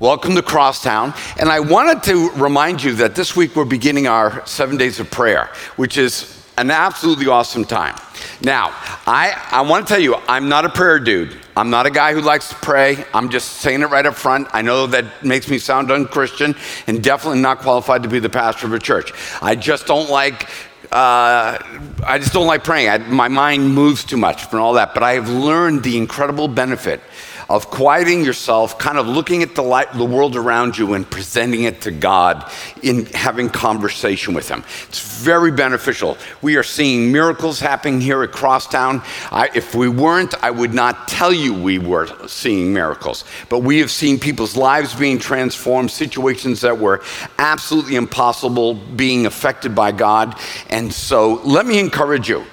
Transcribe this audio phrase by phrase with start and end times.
[0.00, 1.12] Welcome to Crosstown.
[1.40, 5.10] And I wanted to remind you that this week we're beginning our seven days of
[5.10, 7.96] prayer, which is an absolutely awesome time.
[8.40, 8.68] Now,
[9.08, 11.36] I, I want to tell you, I'm not a prayer dude.
[11.56, 13.04] I'm not a guy who likes to pray.
[13.12, 14.46] I'm just saying it right up front.
[14.52, 16.54] I know that makes me sound unchristian
[16.86, 19.12] and definitely not qualified to be the pastor of a church.
[19.42, 20.48] I just don't like
[20.92, 21.58] uh,
[22.06, 22.88] I just don't like praying.
[22.88, 24.94] I, my mind moves too much and all that.
[24.94, 27.02] But I have learned the incredible benefit
[27.48, 31.64] of quieting yourself, kind of looking at the, light, the world around you and presenting
[31.64, 32.50] it to God
[32.82, 34.62] in having conversation with Him.
[34.88, 36.18] It's very beneficial.
[36.42, 39.02] We are seeing miracles happening here at Crosstown.
[39.32, 43.24] I, if we weren't, I would not tell you we were seeing miracles.
[43.48, 47.02] But we have seen people's lives being transformed, situations that were
[47.38, 50.38] absolutely impossible being affected by God.
[50.68, 52.44] And so let me encourage you.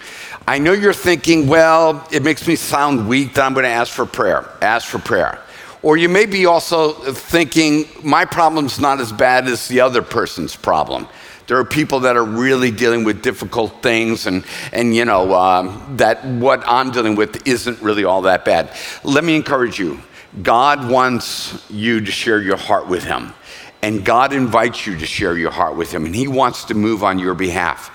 [0.48, 3.92] I know you're thinking, well, it makes me sound weak that I'm going to ask
[3.92, 4.48] for prayer.
[4.62, 5.40] Ask for prayer.
[5.82, 10.56] Or you may be also thinking, my problem's not as bad as the other person's
[10.56, 11.08] problem.
[11.48, 15.98] There are people that are really dealing with difficult things, and, and you know, um,
[15.98, 18.72] that what I'm dealing with isn't really all that bad.
[19.04, 20.00] Let me encourage you
[20.42, 23.34] God wants you to share your heart with Him,
[23.82, 27.04] and God invites you to share your heart with Him, and He wants to move
[27.04, 27.92] on your behalf.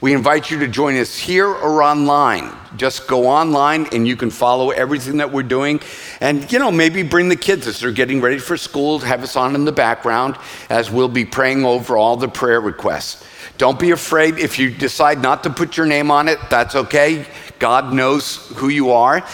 [0.00, 2.52] We invite you to join us here or online.
[2.76, 5.80] Just go online and you can follow everything that we're doing.
[6.20, 9.36] And, you know, maybe bring the kids as they're getting ready for school, have us
[9.36, 10.36] on in the background
[10.68, 13.24] as we'll be praying over all the prayer requests.
[13.56, 17.24] Don't be afraid if you decide not to put your name on it, that's okay.
[17.58, 19.26] God knows who you are.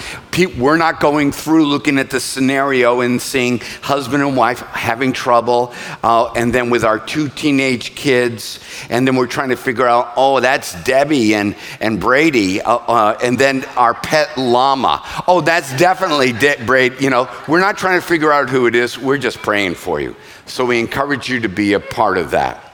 [0.57, 5.75] We're not going through looking at the scenario and seeing husband and wife having trouble,
[6.03, 10.13] uh, and then with our two teenage kids, and then we're trying to figure out,
[10.17, 15.03] oh, that's Debbie and, and Brady, uh, uh, and then our pet llama.
[15.27, 16.97] Oh, that's definitely De- Brady.
[17.01, 20.01] You know, we're not trying to figure out who it is, we're just praying for
[20.01, 20.17] you.
[20.47, 22.73] So we encourage you to be a part of that.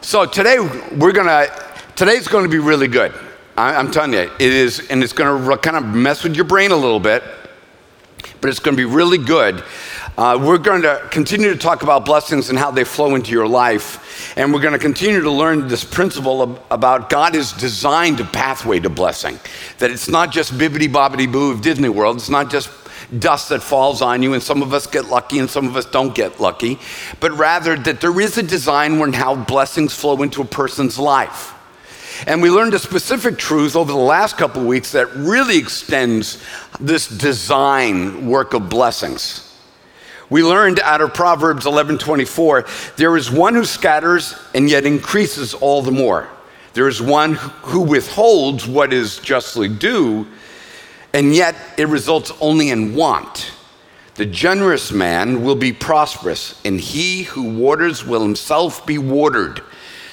[0.00, 0.58] So today,
[0.96, 1.48] we're gonna,
[1.96, 3.12] today's gonna be really good.
[3.56, 6.72] I'm telling you, it is, and it's going to kind of mess with your brain
[6.72, 7.22] a little bit,
[8.42, 9.64] but it's going to be really good.
[10.18, 13.46] Uh, we're going to continue to talk about blessings and how they flow into your
[13.48, 14.36] life.
[14.36, 18.24] And we're going to continue to learn this principle of, about God has designed a
[18.24, 19.38] pathway to blessing.
[19.78, 22.70] That it's not just bibbity bobbity boo of Disney World, it's not just
[23.18, 25.86] dust that falls on you, and some of us get lucky and some of us
[25.86, 26.78] don't get lucky,
[27.20, 31.55] but rather that there is a design when how blessings flow into a person's life.
[32.26, 36.42] And we learned a specific truth over the last couple of weeks that really extends
[36.80, 39.42] this design work of blessings.
[40.28, 42.64] We learned out of Proverbs 11:24,
[42.96, 46.28] there is one who scatters and yet increases all the more.
[46.72, 50.26] There is one who withholds what is justly due,
[51.12, 53.52] and yet it results only in want.
[54.16, 59.62] The generous man will be prosperous, and he who waters will himself be watered.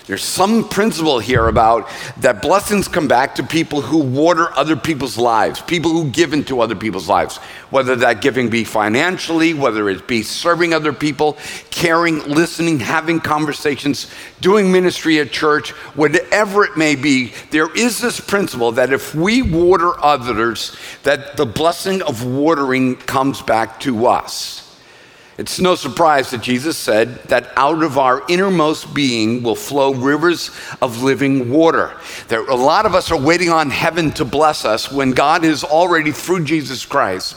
[0.05, 5.17] There's some principle here about that blessings come back to people who water other people's
[5.17, 7.37] lives, people who give into other people's lives,
[7.69, 11.37] whether that giving be financially, whether it be serving other people,
[11.69, 17.31] caring, listening, having conversations, doing ministry at church, whatever it may be.
[17.51, 23.41] There is this principle that if we water others, that the blessing of watering comes
[23.41, 24.62] back to us.
[25.35, 30.51] It's no surprise that Jesus said that out of our innermost being will flow rivers
[30.79, 31.91] of living water.
[32.27, 35.63] There, a lot of us are waiting on heaven to bless us when God has
[35.63, 37.35] already, through Jesus Christ,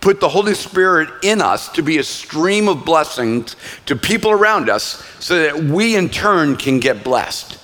[0.00, 3.54] put the Holy Spirit in us to be a stream of blessings
[3.86, 7.58] to people around us so that we in turn can get blessed.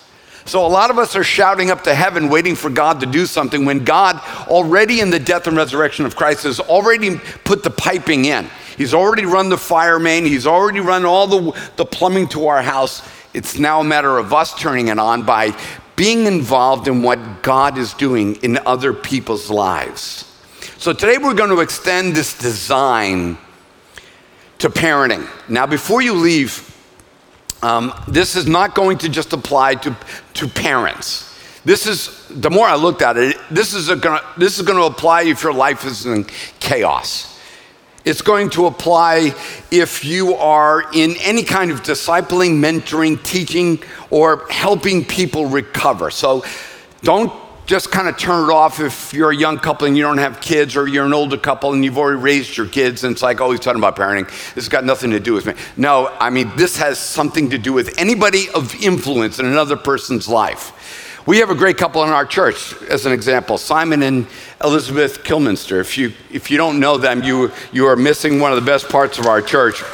[0.45, 3.27] So, a lot of us are shouting up to heaven, waiting for God to do
[3.27, 7.71] something when God, already in the death and resurrection of Christ, has already put the
[7.71, 8.49] piping in.
[8.77, 12.63] He's already run the fire main, He's already run all the, the plumbing to our
[12.63, 13.03] house.
[13.35, 15.57] It's now a matter of us turning it on by
[15.97, 20.29] being involved in what God is doing in other people's lives.
[20.79, 23.39] So, today we're going to extend this design
[24.59, 25.29] to parenting.
[25.49, 26.69] Now, before you leave,
[27.63, 29.97] um, this is not going to just apply to,
[30.35, 31.29] to parents.
[31.65, 34.85] This is, the more I looked at it, this is, gonna, this is going to
[34.85, 36.25] apply if your life is in
[36.59, 37.32] chaos.
[38.05, 39.35] It's going to apply
[39.71, 46.11] if you are in any kind of discipling, mentoring, teaching, or helping people recover.
[46.11, 46.45] So
[47.03, 47.33] don't
[47.65, 50.41] just kind of turn it off if you're a young couple and you don't have
[50.41, 53.41] kids, or you're an older couple and you've already raised your kids, and it's like,
[53.41, 54.27] oh, he's talking about parenting.
[54.55, 55.55] This has got nothing to do with me.
[55.77, 60.27] No, I mean, this has something to do with anybody of influence in another person's
[60.27, 61.12] life.
[61.25, 64.27] We have a great couple in our church, as an example, Simon and
[64.63, 65.81] Elizabeth Kilminster.
[65.81, 68.89] If you, if you don't know them, you, you are missing one of the best
[68.89, 69.85] parts of our church.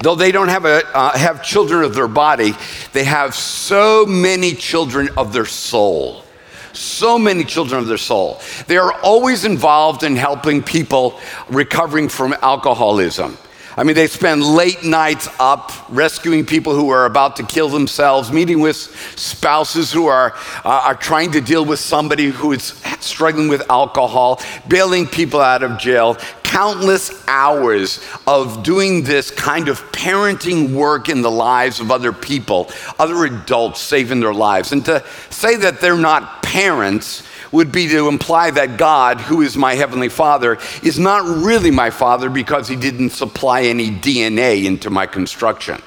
[0.00, 2.54] though they don't have, a, uh, have children of their body,
[2.94, 6.24] they have so many children of their soul.
[6.72, 8.40] So many children of their soul.
[8.68, 11.20] They are always involved in helping people
[11.50, 13.36] recovering from alcoholism.
[13.80, 18.30] I mean, they spend late nights up rescuing people who are about to kill themselves,
[18.30, 18.76] meeting with
[19.16, 20.34] spouses who are,
[20.66, 24.38] uh, are trying to deal with somebody who is struggling with alcohol,
[24.68, 26.18] bailing people out of jail.
[26.42, 32.70] Countless hours of doing this kind of parenting work in the lives of other people,
[32.98, 34.72] other adults saving their lives.
[34.72, 39.56] And to say that they're not parents would be to imply that God, who is
[39.56, 44.90] my heavenly father, is not really my father because he didn't supply any DNA into
[44.90, 45.80] my construction.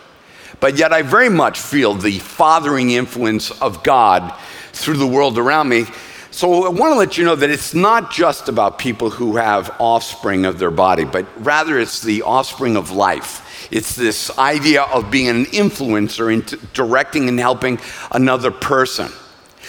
[0.59, 4.33] But yet, I very much feel the fathering influence of God
[4.71, 5.85] through the world around me.
[6.31, 9.75] So, I want to let you know that it's not just about people who have
[9.79, 13.67] offspring of their body, but rather it's the offspring of life.
[13.71, 17.79] It's this idea of being an influencer in directing and helping
[18.11, 19.11] another person.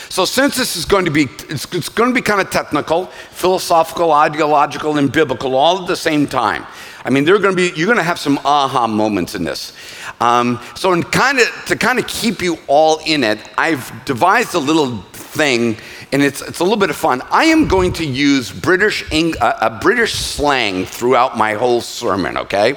[0.08, 3.06] So, since this is going to be, it's, it's going to be kind of technical,
[3.30, 6.66] philosophical, ideological, and biblical all at the same time.
[7.04, 9.72] I mean, they're going to be, you're going to have some aha moments in this.
[10.20, 14.54] Um, so, in kind of to kind of keep you all in it, I've devised
[14.54, 15.76] a little thing,
[16.12, 17.22] and it's it's a little bit of fun.
[17.30, 22.36] I am going to use British uh, a British slang throughout my whole sermon.
[22.38, 22.76] Okay.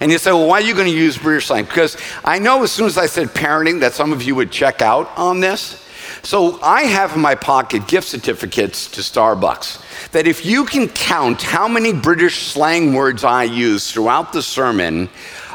[0.00, 1.64] And you say, well, why are you going to use British slang?
[1.64, 4.80] Because I know as soon as I said parenting that some of you would check
[4.80, 5.84] out on this.
[6.22, 11.42] So I have in my pocket gift certificates to Starbucks that if you can count
[11.42, 15.08] how many British slang words I use throughout the sermon,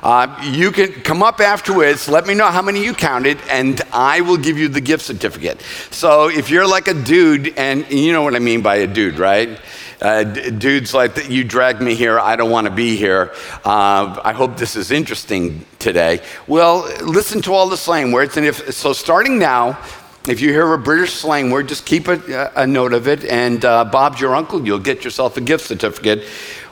[0.03, 4.19] uh, you can come up afterwards, let me know how many you counted, and I
[4.21, 5.61] will give you the gift certificate.
[5.91, 9.17] So if you're like a dude, and you know what I mean by a dude,
[9.17, 9.59] right?
[10.01, 13.31] Uh, dudes like that, you dragged me here i don't want to be here
[13.63, 18.45] uh, i hope this is interesting today well listen to all the slang words and
[18.45, 19.79] if so starting now
[20.27, 23.25] if you hear a British slang word, just keep a, a note of it.
[23.25, 24.65] And uh, Bob's your uncle.
[24.65, 26.23] You'll get yourself a gift certificate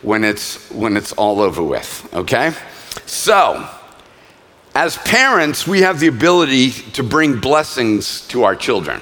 [0.01, 2.09] when it's when it's all over with.
[2.13, 2.53] Okay.
[3.05, 3.67] So,
[4.73, 9.01] as parents, we have the ability to bring blessings to our children.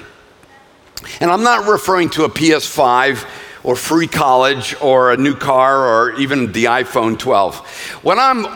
[1.20, 3.26] And I'm not referring to a PS5
[3.62, 7.58] or free college or a new car or even the iPhone 12.
[8.02, 8.46] What I'm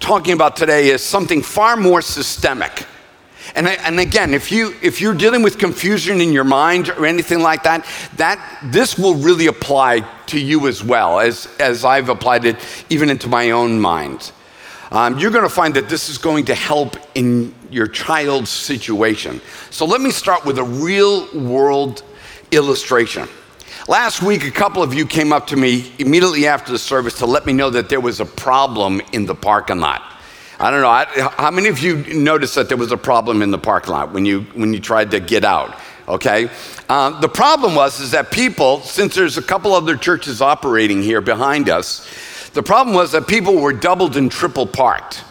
[0.00, 2.86] talking about today is something far more systemic.
[3.54, 7.40] And, and again, if, you, if you're dealing with confusion in your mind or anything
[7.40, 7.86] like that,
[8.16, 12.56] that this will really apply to you as well, as, as I've applied it
[12.90, 14.32] even into my own mind.
[14.90, 19.40] Um, you're going to find that this is going to help in your child's situation.
[19.70, 22.02] So let me start with a real world
[22.50, 23.28] illustration.
[23.88, 27.26] Last week, a couple of you came up to me immediately after the service to
[27.26, 30.13] let me know that there was a problem in the parking lot.
[30.58, 30.88] I don't know.
[30.88, 31.06] I,
[31.36, 34.24] how many of you noticed that there was a problem in the parking lot when
[34.24, 35.74] you, when you tried to get out?
[36.06, 36.50] Okay.
[36.88, 41.20] Um, the problem was is that people, since there's a couple other churches operating here
[41.20, 42.06] behind us,
[42.50, 45.24] the problem was that people were doubled and triple parked.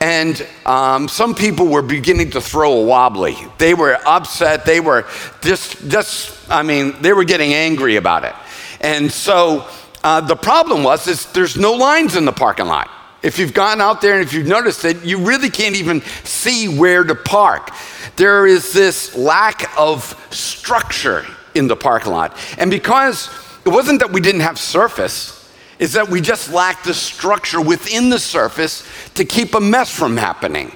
[0.00, 3.36] And um, some people were beginning to throw a wobbly.
[3.58, 4.66] They were upset.
[4.66, 5.06] They were
[5.40, 8.34] just, just I mean, they were getting angry about it.
[8.80, 9.68] And so
[10.02, 12.90] uh, the problem was is there's no lines in the parking lot.
[13.22, 16.68] If you've gone out there and if you've noticed it, you really can't even see
[16.68, 17.70] where to park.
[18.16, 21.24] There is this lack of structure
[21.54, 22.36] in the parking lot.
[22.58, 23.30] And because
[23.64, 25.38] it wasn't that we didn't have surface,
[25.78, 30.16] is that we just lacked the structure within the surface to keep a mess from
[30.16, 30.72] happening.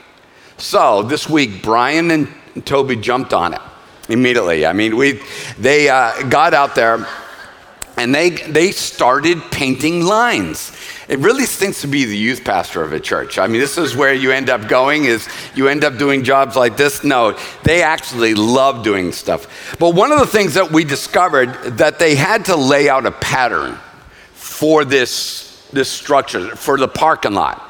[0.57, 2.29] So this week, Brian and
[2.65, 3.61] Toby jumped on it
[4.09, 4.67] immediately.
[4.67, 5.21] I mean, we,
[5.59, 7.07] they uh, got out there
[7.97, 10.73] and they, they started painting lines.
[11.09, 13.39] It really stinks to be the youth pastor of a church.
[13.39, 16.57] I mean, this is where you end up going is you end up doing jobs
[16.57, 17.05] like this.
[17.05, 19.77] No, they actually love doing stuff.
[19.79, 23.13] But one of the things that we discovered that they had to lay out a
[23.13, 23.79] pattern
[24.33, 27.63] for this, this structure, for the parking lot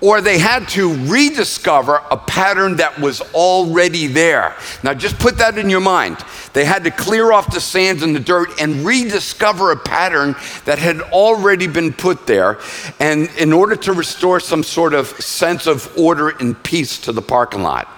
[0.00, 4.54] or they had to rediscover a pattern that was already there.
[4.82, 6.18] Now, just put that in your mind.
[6.52, 10.78] They had to clear off the sands and the dirt and rediscover a pattern that
[10.78, 12.58] had already been put there,
[13.00, 17.22] and in order to restore some sort of sense of order and peace to the
[17.22, 17.88] parking lot.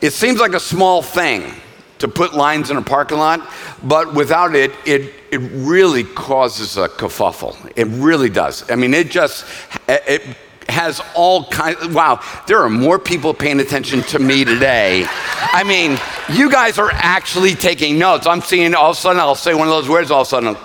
[0.00, 1.52] It seems like a small thing
[1.98, 3.48] to put lines in a parking lot,
[3.84, 7.56] but without it, it, it really causes a kerfuffle.
[7.76, 8.68] It really does.
[8.68, 9.44] I mean, it just,
[9.86, 10.36] it
[10.68, 11.88] has all kinds.
[11.88, 15.06] Wow, there are more people paying attention to me today.
[15.08, 15.98] I mean,
[16.36, 18.26] you guys are actually taking notes.
[18.26, 20.10] I'm seeing all of a sudden I'll say one of those words.
[20.10, 20.56] All of a sudden,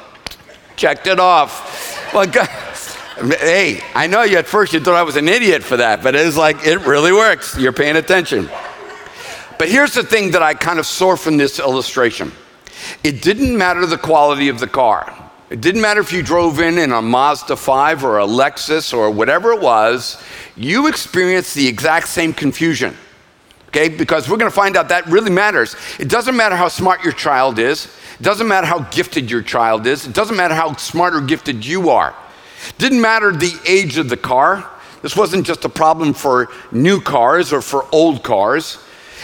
[0.75, 2.13] checked it off.
[2.13, 2.27] Well,
[3.17, 6.13] Hey, I know you at first you thought I was an idiot for that, but
[6.13, 7.57] it's like it really works.
[7.57, 8.47] You're paying attention.
[9.57, 12.31] But here's the thing that I kind of saw from this illustration
[13.03, 15.26] it didn't matter the quality of the car.
[15.49, 19.09] It didn't matter if you drove in in a Mazda 5 or a Lexus or
[19.09, 20.21] whatever it was,
[20.57, 22.97] you experienced the exact same confusion.
[23.69, 23.87] Okay?
[23.87, 25.77] Because we're going to find out that really matters.
[25.99, 27.85] It doesn't matter how smart your child is,
[28.19, 31.65] it doesn't matter how gifted your child is, it doesn't matter how smart or gifted
[31.65, 32.13] you are.
[32.67, 34.69] It didn't matter the age of the car.
[35.01, 38.79] This wasn't just a problem for new cars or for old cars.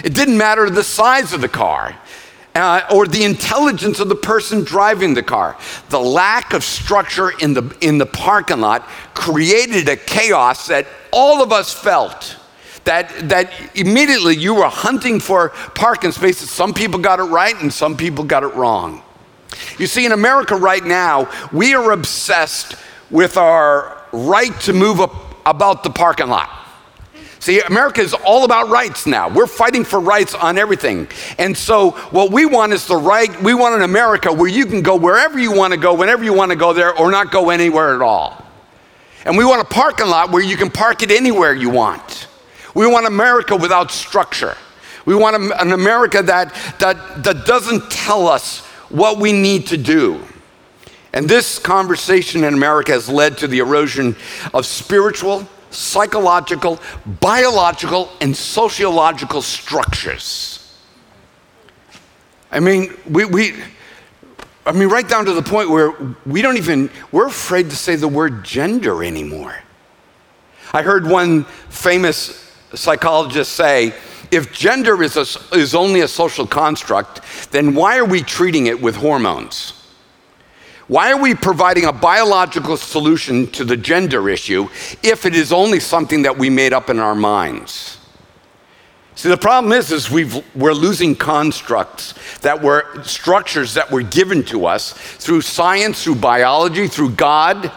[0.05, 1.97] It didn't matter the size of the car
[2.55, 5.57] uh, or the intelligence of the person driving the car.
[5.89, 11.41] The lack of structure in the, in the parking lot created a chaos that all
[11.41, 12.38] of us felt.
[12.83, 16.51] That, that immediately you were hunting for parking spaces.
[16.51, 19.01] Some people got it right and some people got it wrong.
[19.77, 22.75] You see, in America right now, we are obsessed
[23.10, 25.00] with our right to move
[25.45, 26.50] about the parking lot.
[27.43, 29.27] See, America is all about rights now.
[29.27, 31.09] We're fighting for rights on everything.
[31.38, 34.81] And so, what we want is the right, we want an America where you can
[34.81, 37.50] go wherever you want to go, whenever you want to go there, or not go
[37.50, 38.45] anywhere at all.
[39.25, 42.29] And we want a parking lot where you can park it anywhere you want.
[42.75, 44.55] We want America without structure.
[45.05, 50.21] We want an America that, that, that doesn't tell us what we need to do.
[51.12, 54.15] And this conversation in America has led to the erosion
[54.53, 56.79] of spiritual, psychological,
[57.19, 60.59] biological, and sociological structures.
[62.51, 63.55] I mean, we, we,
[64.65, 65.91] I mean, right down to the point where
[66.25, 69.57] we don't even, we're afraid to say the word gender anymore.
[70.71, 73.93] I heard one famous psychologist say,
[74.31, 78.81] if gender is, a, is only a social construct, then why are we treating it
[78.81, 79.82] with hormones?
[80.87, 84.67] Why are we providing a biological solution to the gender issue
[85.01, 87.99] if it is only something that we made up in our minds?
[89.15, 94.43] See, the problem is, is we've, we're losing constructs that were structures that were given
[94.45, 97.71] to us through science, through biology, through God,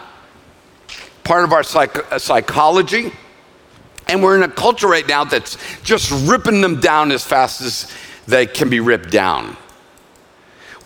[1.23, 3.11] part of our psych- uh, psychology.
[4.07, 7.91] And we're in a culture right now that's just ripping them down as fast as
[8.25, 9.55] they can be ripped down.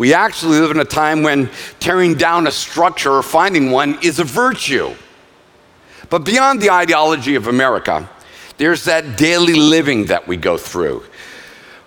[0.01, 1.47] We actually live in a time when
[1.79, 4.95] tearing down a structure or finding one is a virtue.
[6.09, 8.09] But beyond the ideology of America,
[8.57, 11.03] there's that daily living that we go through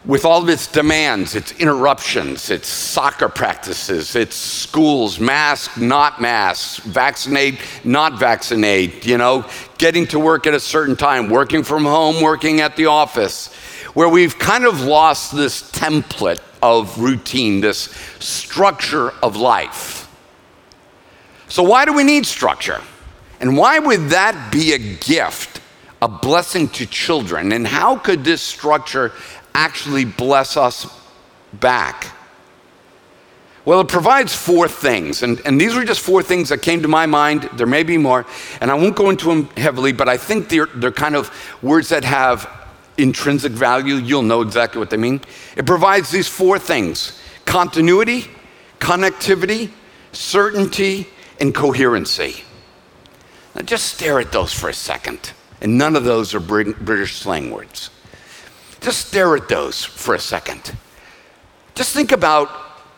[0.04, 6.84] with all of its demands, its interruptions, its soccer practices, its schools, mask, not mask,
[6.84, 9.44] vaccinate, not vaccinate, you know,
[9.76, 13.52] getting to work at a certain time, working from home, working at the office,
[13.94, 20.10] where we've kind of lost this template of routine, this structure of life.
[21.48, 22.80] So, why do we need structure?
[23.38, 25.60] And why would that be a gift,
[26.00, 27.52] a blessing to children?
[27.52, 29.12] And how could this structure
[29.54, 30.86] actually bless us
[31.52, 32.06] back?
[33.66, 36.88] Well, it provides four things, and, and these were just four things that came to
[36.88, 37.50] my mind.
[37.54, 38.24] There may be more,
[38.62, 41.30] and I won't go into them heavily, but I think they're, they're kind of
[41.62, 42.48] words that have
[42.96, 45.20] intrinsic value, you'll know exactly what they mean.
[45.56, 48.26] It provides these four things continuity,
[48.78, 49.70] connectivity,
[50.12, 51.08] certainty,
[51.40, 52.42] and coherency.
[53.54, 55.32] Now just stare at those for a second.
[55.60, 57.90] And none of those are British slang words.
[58.80, 60.76] Just stare at those for a second.
[61.74, 62.50] Just think about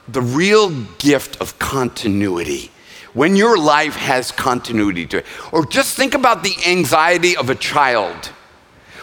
[0.08, 2.70] the real gift of continuity
[3.12, 5.26] when your life has continuity to it.
[5.52, 8.30] Or just think about the anxiety of a child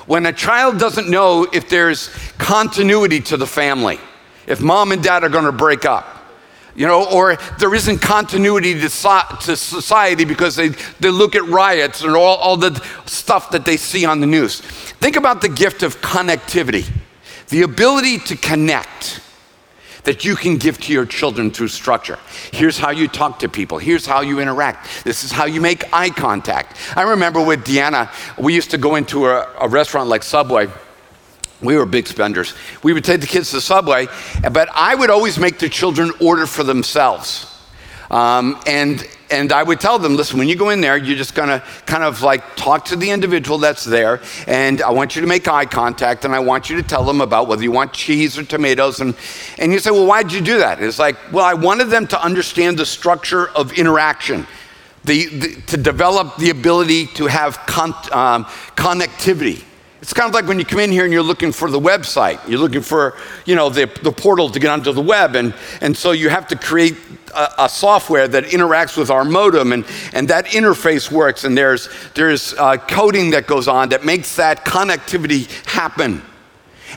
[0.05, 3.99] when a child doesn't know if there's continuity to the family,
[4.47, 6.13] if mom and dad are going to break up,
[6.75, 10.69] you know, or there isn't continuity to, to society because they,
[10.99, 12.73] they look at riots and all, all the
[13.05, 14.61] stuff that they see on the news.
[14.61, 16.89] Think about the gift of connectivity,
[17.49, 19.21] the ability to connect
[20.03, 22.19] that you can give to your children through structure.
[22.51, 23.77] Here's how you talk to people.
[23.77, 25.03] Here's how you interact.
[25.03, 26.77] This is how you make eye contact.
[26.95, 30.67] I remember with Deanna, we used to go into a, a restaurant like Subway.
[31.61, 32.53] We were big spenders.
[32.83, 34.07] We would take the kids to Subway,
[34.51, 37.49] but I would always make the children order for themselves.
[38.11, 41.33] Um, and and I would tell them, listen, when you go in there, you're just
[41.33, 45.27] gonna kind of like talk to the individual that's there, and I want you to
[45.27, 48.37] make eye contact, and I want you to tell them about whether you want cheese
[48.37, 48.99] or tomatoes.
[49.01, 49.15] And,
[49.57, 50.81] and you say, well, why'd you do that?
[50.81, 54.45] It's like, well, I wanted them to understand the structure of interaction.
[55.05, 58.45] The, the, to develop the ability to have con- um,
[58.77, 59.63] connectivity
[60.03, 62.45] It's kind of like when you come in here and you're looking for the website.
[62.45, 65.37] You're looking for, you know, the, the portal to get onto the web.
[65.37, 66.97] And, and so you have to create
[67.33, 71.45] a, a software that interacts with our modem and, and that interface works.
[71.45, 76.21] And there's, there's uh, coding that goes on that makes that connectivity happen.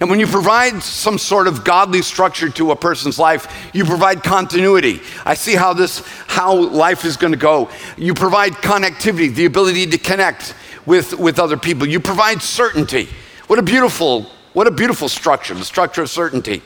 [0.01, 4.25] And when you provide some sort of godly structure to a person's life, you provide
[4.25, 5.01] continuity.
[5.25, 7.71] I see how this how life is going to go.
[7.97, 11.87] You provide connectivity, the ability to connect with, with other people.
[11.87, 13.09] You provide certainty.
[13.49, 16.63] What a beautiful, what a beautiful structure, the structure of certainty.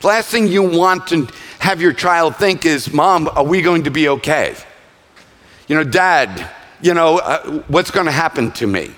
[0.00, 1.28] The last thing you want to
[1.58, 4.54] have your child think is, Mom, are we going to be okay?
[5.66, 6.50] You know, Dad,
[6.80, 8.94] you know, uh, what's going to happen to me?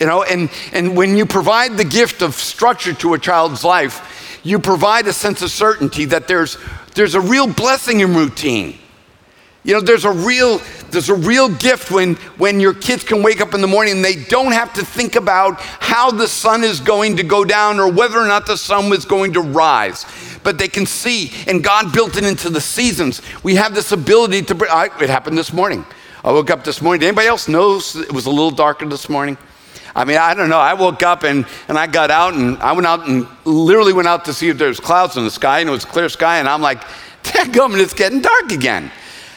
[0.00, 4.40] You know, and, and when you provide the gift of structure to a child's life,
[4.42, 6.58] you provide a sense of certainty that there's,
[6.94, 8.78] there's a real blessing in routine.
[9.64, 13.40] You know, there's a real, there's a real gift when, when your kids can wake
[13.40, 16.80] up in the morning and they don't have to think about how the sun is
[16.80, 20.04] going to go down or whether or not the sun was going to rise.
[20.42, 23.22] But they can see, and God built it into the seasons.
[23.44, 25.86] We have this ability to, I, it happened this morning.
[26.24, 27.00] I woke up this morning.
[27.00, 29.38] Did anybody else knows it was a little darker this morning?
[29.94, 30.58] I mean, I don't know.
[30.58, 34.08] I woke up and, and I got out and I went out and literally went
[34.08, 36.38] out to see if there was clouds in the sky and it was clear sky
[36.38, 36.82] and I'm like,
[37.22, 38.90] coming, it's getting dark again.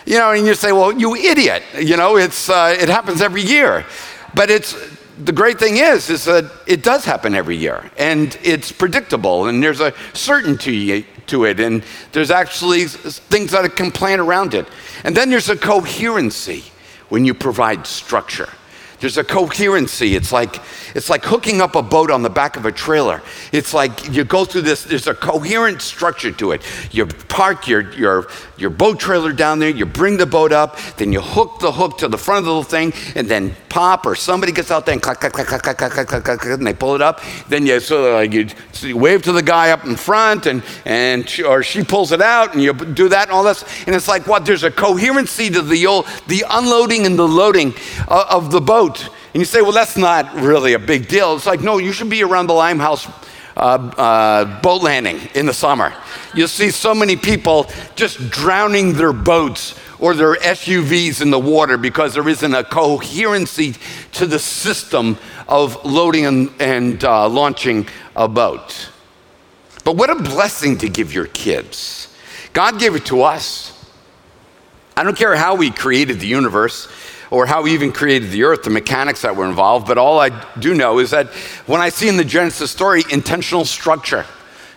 [0.06, 1.64] You know, and you say, well, you idiot.
[1.80, 3.86] You know, it's, uh, it happens every year.
[4.34, 4.76] But it's,
[5.18, 9.64] the great thing is, is that it does happen every year and it's predictable and
[9.64, 14.68] there's a certainty to it and there's actually things that can plan around it.
[15.04, 16.64] And then there's a coherency
[17.10, 18.50] when you provide structure.
[19.00, 20.16] There's a coherency.
[20.16, 20.62] It's like,
[20.96, 23.22] it's like hooking up a boat on the back of a trailer.
[23.52, 26.62] It's like you go through this, there's a coherent structure to it.
[26.92, 31.12] You park your, your, your boat trailer down there, you bring the boat up, then
[31.12, 34.16] you hook the hook to the front of the little thing, and then pop or
[34.16, 36.66] somebody gets out there and clack, clack, clack, clack, clack, clack, clack, clack, clack, and
[36.66, 37.22] they pull it up.
[37.50, 40.64] Then you of like you, so you wave to the guy up in front, and,
[40.86, 43.64] and she, or she pulls it out, and you do that and all this.
[43.86, 44.46] And it's like what?
[44.46, 47.74] There's a coherency to the, old, the unloading and the loading
[48.08, 51.36] uh, of the boat And you say, well, that's not really a big deal.
[51.36, 53.08] It's like, no, you should be around the Limehouse
[53.58, 55.94] uh, uh, boat landing in the summer.
[56.34, 61.78] You'll see so many people just drowning their boats or their SUVs in the water
[61.78, 63.76] because there isn't a coherency
[64.14, 65.18] to the system
[65.48, 68.90] of loading and, and uh, launching a boat.
[69.84, 72.14] But what a blessing to give your kids.
[72.54, 73.72] God gave it to us.
[74.98, 76.88] I don't care how we created the universe
[77.32, 80.30] or how he even created the earth, the mechanics that were involved, but all I
[80.60, 81.28] do know is that
[81.66, 84.26] when I see in the Genesis story intentional structure,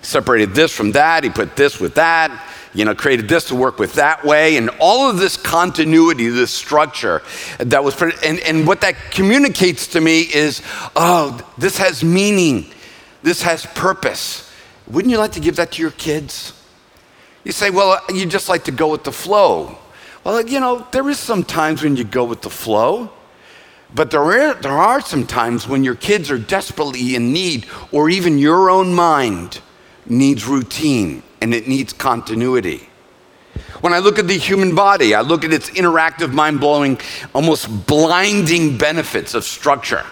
[0.02, 3.78] separated this from that, he put this with that, you know, created this to work
[3.78, 7.22] with that way, and all of this continuity, this structure
[7.58, 10.62] that was, put, and, and what that communicates to me is,
[10.94, 12.66] oh, this has meaning,
[13.22, 14.50] this has purpose.
[14.86, 16.52] Wouldn't you like to give that to your kids?
[17.44, 19.78] You say, well, you just like to go with the flow.
[20.28, 23.10] Well, you know, there is some times when you go with the flow,
[23.94, 28.10] but there are, there are some times when your kids are desperately in need, or
[28.10, 29.62] even your own mind
[30.04, 32.90] needs routine and it needs continuity.
[33.80, 37.00] When I look at the human body, I look at its interactive, mind blowing,
[37.34, 40.04] almost blinding benefits of structure.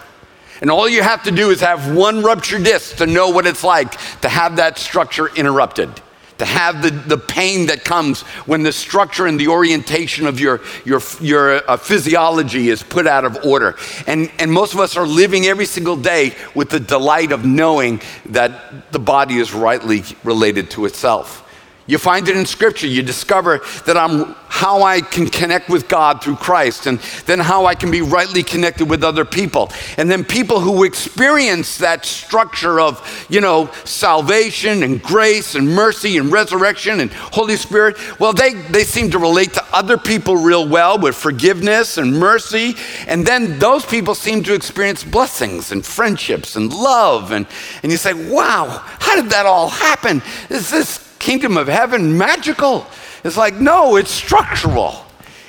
[0.62, 3.62] And all you have to do is have one ruptured disc to know what it's
[3.62, 5.90] like to have that structure interrupted
[6.38, 10.61] to have the, the pain that comes when the structure and the orientation of your,
[10.85, 13.77] your, your uh, physiology is put out of order.
[14.07, 18.01] And, and most of us are living every single day with the delight of knowing
[18.27, 21.45] that the body is rightly related to itself.
[21.87, 22.87] You find it in Scripture.
[22.87, 27.66] You discover that I'm how I can connect with God through Christ, and then how
[27.66, 29.70] I can be rightly connected with other people.
[29.99, 36.16] And then people who experience that structure of, you know, salvation and grace and mercy
[36.16, 40.66] and resurrection and Holy Spirit, well, they, they seem to relate to other people real
[40.66, 42.77] well with forgiveness and mercy.
[43.07, 47.31] And then those people seem to experience blessings and friendships and love.
[47.31, 47.46] And,
[47.83, 50.22] and you say, wow, how did that all happen?
[50.49, 52.87] Is this kingdom of heaven magical?
[53.24, 55.05] It's like, no, it's structural,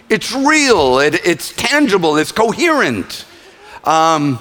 [0.09, 3.25] it's real, it, it's tangible, it's coherent.
[3.83, 4.39] Um,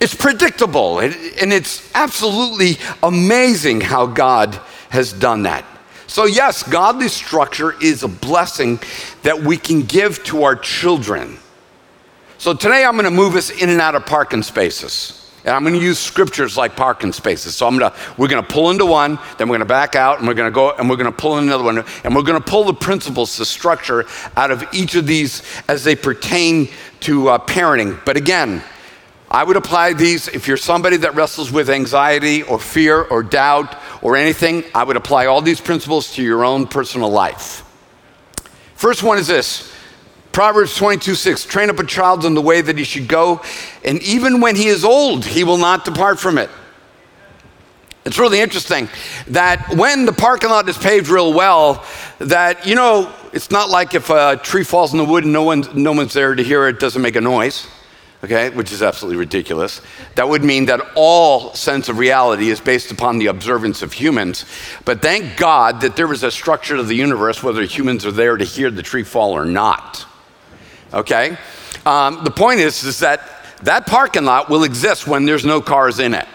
[0.00, 4.54] it's predictable, it, and it's absolutely amazing how God
[4.90, 5.64] has done that.
[6.06, 8.80] So, yes, godly structure is a blessing
[9.22, 11.38] that we can give to our children.
[12.38, 15.17] So, today I'm going to move us in and out of parking spaces.
[15.48, 17.56] And I'm going to use scriptures like parking spaces.
[17.56, 19.96] So I'm going to, we're going to pull into one, then we're going to back
[19.96, 22.14] out, and we're going to go, and we're going to pull in another one, and
[22.14, 24.04] we're going to pull the principles, the structure
[24.36, 26.68] out of each of these as they pertain
[27.00, 27.98] to uh, parenting.
[28.04, 28.62] But again,
[29.30, 33.74] I would apply these if you're somebody that wrestles with anxiety or fear or doubt
[34.02, 37.64] or anything, I would apply all these principles to your own personal life.
[38.74, 39.67] First one is this
[40.38, 43.42] Proverbs 22 6 train up a child in the way that he should go,
[43.84, 46.48] and even when he is old, he will not depart from it.
[48.04, 48.88] It's really interesting
[49.26, 51.84] that when the parking lot is paved real well,
[52.20, 55.42] that, you know, it's not like if a tree falls in the wood and no,
[55.42, 57.66] one, no one's there to hear it, doesn't make a noise
[58.24, 59.80] okay, which is absolutely ridiculous.
[60.16, 64.44] That would mean that all sense of reality is based upon the observance of humans.
[64.84, 68.36] But thank God that there is a structure to the universe, whether humans are there
[68.36, 70.07] to hear the tree fall or not.
[70.92, 71.36] Okay?
[71.86, 73.20] Um, the point is, is that
[73.62, 76.26] that parking lot will exist when there's no cars in it.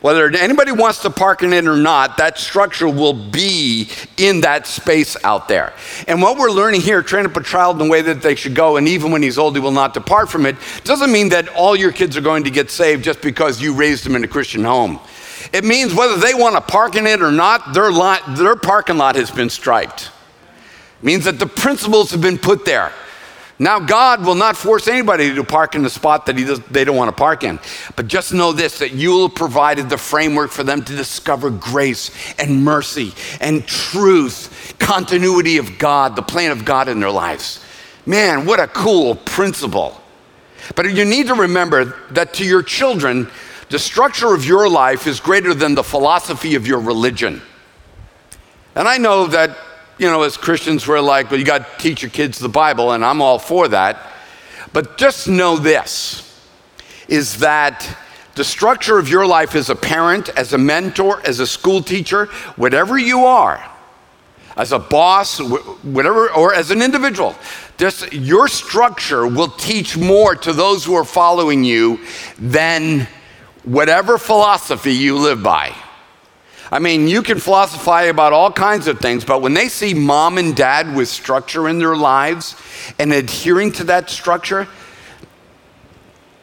[0.00, 4.66] Whether anybody wants to park in it or not, that structure will be in that
[4.66, 5.72] space out there.
[6.06, 8.54] And what we're learning here, train up a child in the way that they should
[8.54, 11.48] go, and even when he's old, he will not depart from it, doesn't mean that
[11.48, 14.28] all your kids are going to get saved just because you raised them in a
[14.28, 15.00] Christian home.
[15.52, 18.98] It means whether they want to park in it or not, their, lot, their parking
[18.98, 20.10] lot has been striped.
[21.00, 22.92] It means that the principles have been put there.
[23.58, 26.96] Now, God will not force anybody to park in the spot that does, they don't
[26.96, 27.58] want to park in.
[27.94, 32.10] But just know this that you will provided the framework for them to discover grace
[32.38, 37.64] and mercy and truth, continuity of God, the plan of God in their lives.
[38.04, 40.00] Man, what a cool principle.
[40.74, 43.30] But you need to remember that to your children,
[43.70, 47.40] the structure of your life is greater than the philosophy of your religion.
[48.74, 49.56] And I know that
[49.98, 52.92] you know, as Christians, we're like, well, you got to teach your kids the Bible,
[52.92, 53.98] and I'm all for that.
[54.72, 56.22] But just know this
[57.08, 57.96] is that
[58.34, 62.26] the structure of your life as a parent, as a mentor, as a school teacher,
[62.56, 63.64] whatever you are,
[64.56, 67.34] as a boss, whatever, or as an individual,
[67.78, 72.00] just your structure will teach more to those who are following you
[72.38, 73.08] than
[73.62, 75.74] whatever philosophy you live by.
[76.70, 80.38] I mean, you can philosophize about all kinds of things, but when they see mom
[80.38, 82.56] and dad with structure in their lives
[82.98, 84.66] and adhering to that structure,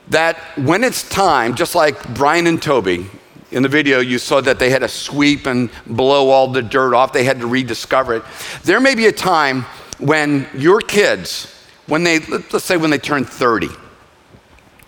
[0.09, 3.09] that when it's time, just like Brian and Toby,
[3.51, 6.95] in the video, you saw that they had to sweep and blow all the dirt
[6.95, 7.13] off.
[7.13, 8.23] They had to rediscover it.
[8.63, 9.61] There may be a time
[9.99, 11.53] when your kids,
[11.87, 13.69] when they, let's say when they turn 30,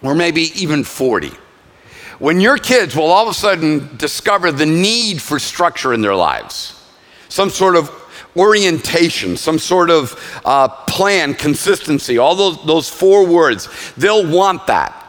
[0.01, 1.31] or maybe even 40,
[2.19, 6.15] when your kids will all of a sudden discover the need for structure in their
[6.15, 6.81] lives,
[7.29, 7.89] some sort of
[8.35, 15.01] orientation, some sort of uh, plan, consistency, all those, those four words, they'll want that.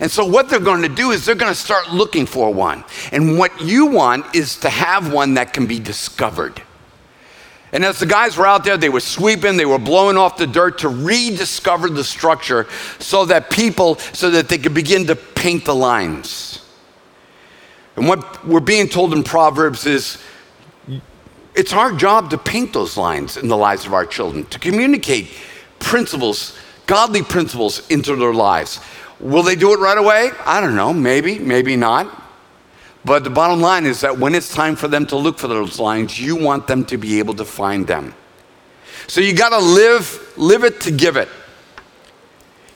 [0.00, 2.84] And so, what they're going to do is they're going to start looking for one.
[3.12, 6.62] And what you want is to have one that can be discovered.
[7.72, 10.46] And as the guys were out there, they were sweeping, they were blowing off the
[10.46, 12.66] dirt to rediscover the structure
[12.98, 16.49] so that people, so that they could begin to paint the lines.
[17.96, 20.18] And what we're being told in Proverbs is
[21.54, 25.28] it's our job to paint those lines in the lives of our children, to communicate
[25.78, 28.80] principles, godly principles into their lives.
[29.18, 30.30] Will they do it right away?
[30.46, 32.20] I don't know, maybe, maybe not.
[33.04, 35.78] But the bottom line is that when it's time for them to look for those
[35.78, 38.14] lines, you want them to be able to find them.
[39.06, 41.28] So you got to live live it to give it.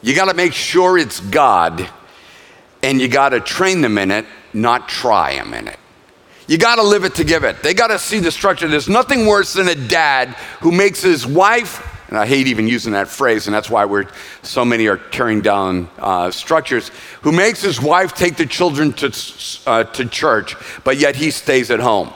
[0.03, 1.89] You got to make sure it's God
[2.83, 5.79] and you got to train them in it, not try in it.
[6.47, 7.63] You got to live it to give it.
[7.63, 8.69] They got to see the structure.
[8.69, 10.29] There's nothing worse than a dad
[10.61, 14.07] who makes his wife and I hate even using that phrase, and that's why we're
[14.43, 16.91] so many are tearing down uh, structures.
[17.23, 19.13] Who makes his wife take the children to
[19.67, 22.13] uh, to church, but yet he stays at home.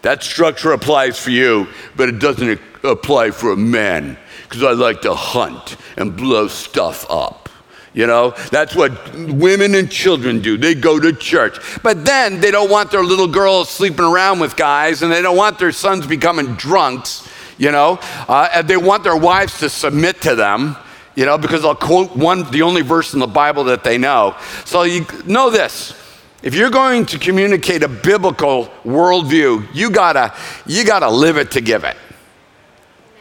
[0.00, 5.02] That structure applies for you, but it doesn't apply for a man because I like
[5.02, 7.48] to hunt and blow stuff up.
[7.96, 10.56] You know, that's what women and children do.
[10.56, 11.58] They go to church.
[11.82, 15.36] But then they don't want their little girls sleeping around with guys and they don't
[15.36, 17.26] want their sons becoming drunks
[17.58, 20.76] you know, uh, and they want their wives to submit to them,
[21.14, 24.36] you know, because they'll quote one, the only verse in the Bible that they know.
[24.64, 25.94] So you know this.
[26.42, 30.34] If you're going to communicate a biblical worldview, you gotta,
[30.66, 31.96] you gotta live it to give it.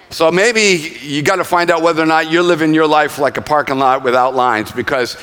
[0.10, 3.38] So maybe you got to find out whether or not you're living your life like
[3.38, 5.18] a parking lot without lines because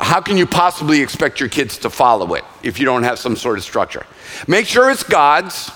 [0.00, 3.36] how can you possibly expect your kids to follow it if you don't have some
[3.36, 4.06] sort of structure?
[4.46, 5.70] Make sure it's God's.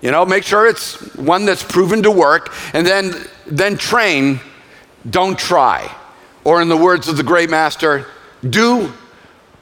[0.00, 3.14] You know, make sure it's one that's proven to work, and then,
[3.46, 4.40] then train,
[5.08, 5.94] don't try.
[6.42, 8.06] Or, in the words of the great master,
[8.48, 8.94] do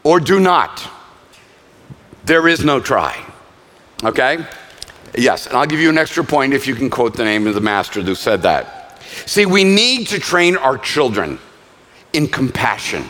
[0.04, 0.88] or do not.
[2.24, 3.20] There is no try.
[4.04, 4.46] Okay?
[5.16, 7.54] Yes, and I'll give you an extra point if you can quote the name of
[7.54, 9.00] the master who said that.
[9.26, 11.38] See, we need to train our children
[12.12, 13.04] in compassion.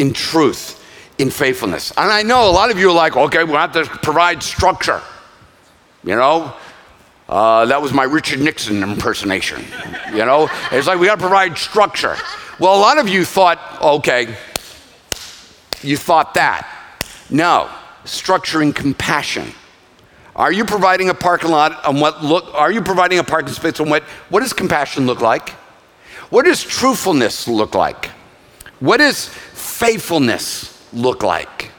[0.00, 0.82] in truth,
[1.18, 1.90] in faithfulness.
[1.90, 5.02] And I know a lot of you are like, okay, we have to provide structure.
[6.02, 6.54] You know,
[7.28, 9.62] uh, that was my Richard Nixon impersonation.
[10.12, 12.16] You know, it's like we got to provide structure.
[12.58, 14.34] Well, a lot of you thought, okay,
[15.82, 16.66] you thought that.
[17.28, 17.68] No,
[18.04, 19.52] structuring compassion.
[20.40, 22.54] Are you providing a parking lot on what look?
[22.54, 24.04] Are you providing a parking space on what?
[24.30, 25.50] What does compassion look like?
[26.30, 28.06] What does truthfulness look like?
[28.78, 31.70] What does faithfulness look like?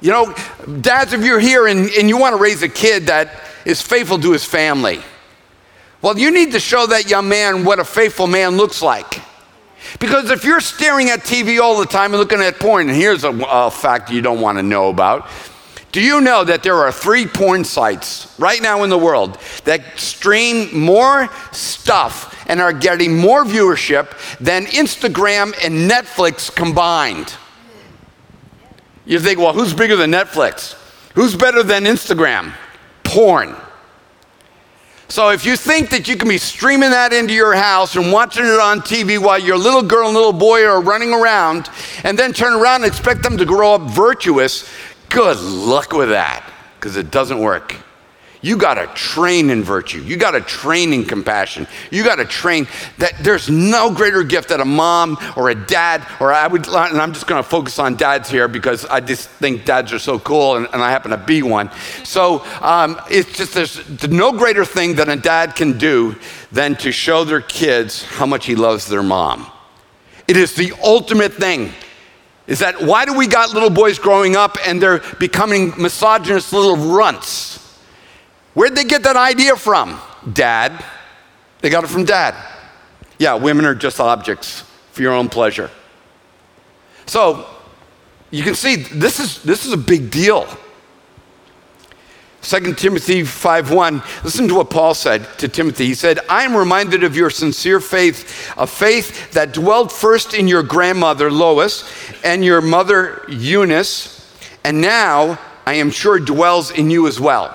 [0.00, 0.36] You know,
[0.82, 4.20] dads, if you're here and, and you want to raise a kid that is faithful
[4.20, 5.00] to his family.
[6.00, 9.20] Well, you need to show that young man what a faithful man looks like.
[9.98, 13.24] Because if you're staring at TV all the time and looking at porn, and here's
[13.24, 15.28] a, a fact you don't want to know about.
[15.90, 19.98] Do you know that there are three porn sites right now in the world that
[19.98, 27.34] stream more stuff and are getting more viewership than Instagram and Netflix combined?
[29.06, 30.74] You think, well, who's bigger than Netflix?
[31.14, 32.52] Who's better than Instagram?
[33.08, 33.56] porn.
[35.10, 38.44] So if you think that you can be streaming that into your house and watching
[38.44, 41.70] it on TV while your little girl and little boy are running around
[42.04, 44.68] and then turn around and expect them to grow up virtuous,
[45.10, 47.74] good luck with that because it doesn't work.
[48.40, 50.00] You got to train in virtue.
[50.00, 51.66] You got to train in compassion.
[51.90, 52.68] You got to train
[52.98, 57.00] that there's no greater gift that a mom or a dad, or I would, and
[57.00, 60.20] I'm just going to focus on dads here because I just think dads are so
[60.20, 61.70] cool and, and I happen to be one.
[62.04, 66.14] So um, it's just there's no greater thing that a dad can do
[66.52, 69.50] than to show their kids how much he loves their mom.
[70.28, 71.72] It is the ultimate thing
[72.48, 76.76] is that why do we got little boys growing up and they're becoming misogynist little
[76.76, 77.78] runts?
[78.54, 80.00] Where'd they get that idea from?
[80.32, 80.84] Dad.
[81.60, 82.34] They got it from dad.
[83.18, 85.70] Yeah, women are just objects for your own pleasure.
[87.04, 87.46] So
[88.30, 90.48] you can see this is, this is a big deal.
[92.42, 95.86] 2 Timothy 5:1 Listen to what Paul said to Timothy.
[95.86, 100.48] He said, "I am reminded of your sincere faith, a faith that dwelt first in
[100.48, 101.84] your grandmother Lois
[102.22, 104.20] and your mother Eunice,
[104.64, 107.54] and now I am sure dwells in you as well."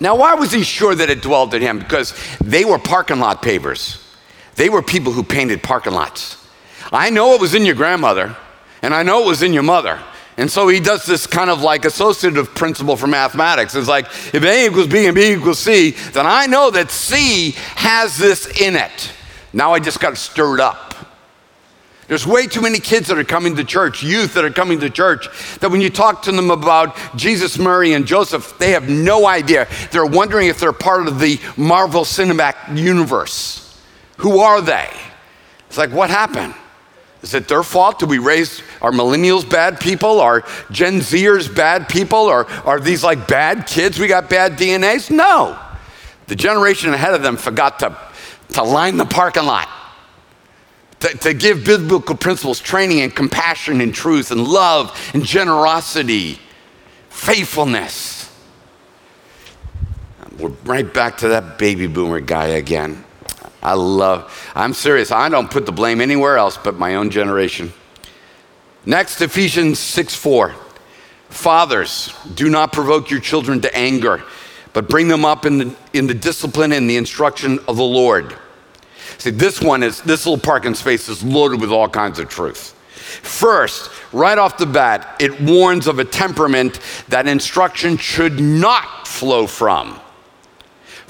[0.00, 1.78] Now, why was he sure that it dwelled in him?
[1.78, 3.98] Because they were parking lot pavers.
[4.56, 6.36] They were people who painted parking lots.
[6.92, 8.36] I know it was in your grandmother,
[8.82, 10.00] and I know it was in your mother.
[10.36, 13.74] And so he does this kind of like associative principle for mathematics.
[13.74, 17.52] It's like if A equals B and B equals C, then I know that C
[17.76, 19.12] has this in it.
[19.52, 20.94] Now I just got stirred up.
[22.08, 24.90] There's way too many kids that are coming to church, youth that are coming to
[24.90, 25.28] church,
[25.60, 29.66] that when you talk to them about Jesus, Mary, and Joseph, they have no idea.
[29.90, 33.80] They're wondering if they're part of the Marvel Cinematic Universe.
[34.18, 34.90] Who are they?
[35.68, 36.54] It's like, what happened?
[37.24, 37.98] Is it their fault?
[37.98, 40.20] Do we raise our millennials bad people?
[40.20, 42.18] Are Gen Zers bad people?
[42.18, 43.98] Or are these like bad kids?
[43.98, 45.10] We got bad DNAs?
[45.10, 45.58] No.
[46.26, 47.96] The generation ahead of them forgot to,
[48.50, 49.68] to line the parking lot
[51.04, 56.38] to, to give biblical principles, training and compassion and truth and love and generosity,
[57.10, 58.32] faithfulness.
[60.38, 63.03] We're right back to that baby boomer guy again.
[63.64, 65.10] I love, I'm serious.
[65.10, 67.72] I don't put the blame anywhere else but my own generation.
[68.86, 70.54] Next, Ephesians 6 4.
[71.30, 74.22] Fathers, do not provoke your children to anger,
[74.72, 78.36] but bring them up in the, in the discipline and the instruction of the Lord.
[79.18, 82.72] See, this one is, this little parking space is loaded with all kinds of truth.
[83.22, 89.46] First, right off the bat, it warns of a temperament that instruction should not flow
[89.46, 90.00] from.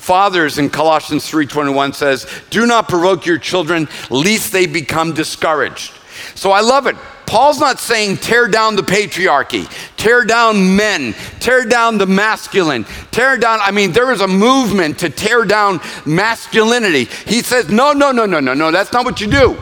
[0.04, 5.92] Fathers in Colossians 3:21 says, "Do not provoke your children lest they become discouraged."
[6.34, 6.96] So I love it.
[7.24, 13.38] Paul's not saying tear down the patriarchy, tear down men, tear down the masculine, tear
[13.38, 13.60] down.
[13.62, 17.08] I mean, there is a movement to tear down masculinity.
[17.26, 19.56] He says, no, no, no, no, no, no, that's not what you do.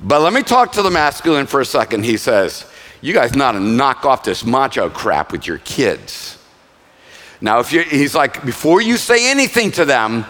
[0.00, 2.04] But let me talk to the masculine for a second.
[2.04, 2.66] He says,
[3.00, 6.38] you guys not to knock off this macho crap with your kids.
[7.44, 10.24] Now, if you, he's like, before you say anything to them,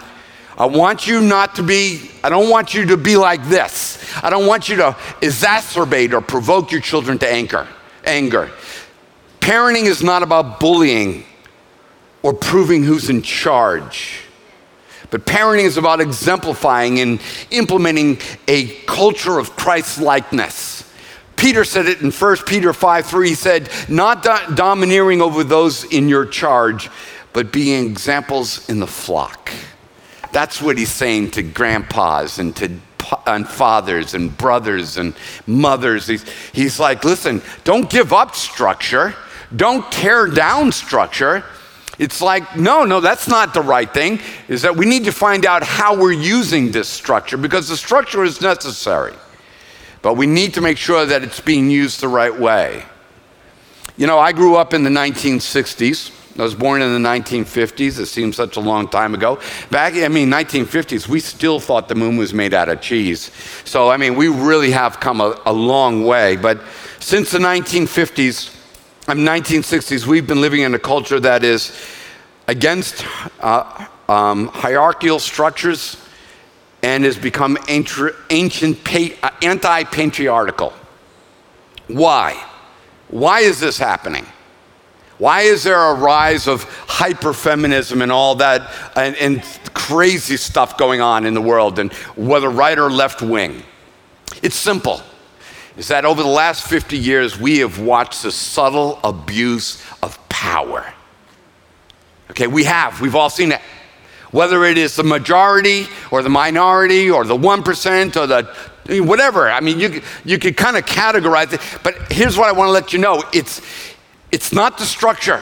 [0.59, 4.05] I want you not to be, I don't want you to be like this.
[4.21, 7.69] I don't want you to exacerbate or provoke your children to anger.
[8.05, 8.51] Anger.
[9.39, 11.23] Parenting is not about bullying
[12.25, 14.23] or proving who's in charge.
[15.13, 17.21] But parenting is about exemplifying and
[17.53, 20.84] implementing a culture of Christ likeness.
[21.37, 23.29] Peter said it in 1 Peter 5 3.
[23.29, 26.89] He said, Not do- domineering over those in your charge,
[27.33, 29.51] but being examples in the flock.
[30.33, 32.79] That's what he's saying to grandpas and to
[33.27, 35.15] and fathers and brothers and
[35.47, 36.07] mothers.
[36.07, 39.15] He's, he's like, listen, don't give up structure,
[39.55, 41.45] don't tear down structure.
[41.99, 44.19] It's like, no, no, that's not the right thing.
[44.49, 48.25] Is that we need to find out how we're using this structure because the structure
[48.25, 49.15] is necessary.
[50.05, 52.85] But we need to make sure that it's being used the right way.
[53.97, 56.39] You know, I grew up in the 1960s.
[56.39, 57.99] I was born in the 1950s.
[57.99, 59.41] It seems such a long time ago.
[59.71, 63.31] Back, I mean, 1950s, we still thought the moon was made out of cheese.
[63.65, 66.37] So, I mean, we really have come a, a long way.
[66.37, 66.61] But
[67.01, 68.55] since the 1950s
[69.09, 71.75] and 1960s, we've been living in a culture that is
[72.47, 73.07] against
[73.41, 75.97] uh, um, hierarchical structures
[76.85, 78.79] and has become ancient,
[79.23, 80.75] uh, anti patriarchal.
[81.89, 82.45] Why?
[83.09, 84.27] Why is this happening?
[85.17, 89.43] Why is there a rise of hyperfeminism and all that and, and
[89.73, 93.63] crazy stuff going on in the world, and whether right or left wing?
[94.43, 95.01] It's simple.
[95.79, 100.93] Is that over the last 50 years, we have watched the subtle abuse of power.
[102.31, 103.01] Okay, we have.
[103.01, 103.61] We've all seen it.
[104.35, 109.49] Whether it is the majority or the minority or the 1% or the whatever.
[109.49, 111.61] I mean, you, you could kind of categorize it.
[111.85, 113.63] But here's what I want to let you know it's,
[114.33, 115.41] it's not the structure,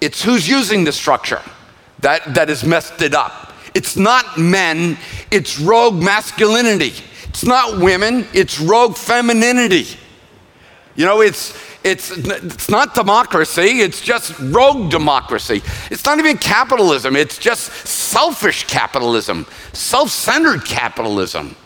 [0.00, 1.42] it's who's using the structure
[1.98, 3.52] that, that has messed it up.
[3.74, 4.98] It's not men,
[5.32, 6.92] it's rogue masculinity.
[7.24, 9.86] It's not women, it's rogue femininity.
[10.94, 15.62] You know, it's, it's, it's not democracy, it's just rogue democracy.
[15.90, 21.56] It's not even capitalism, it's just selfish capitalism, self centered capitalism.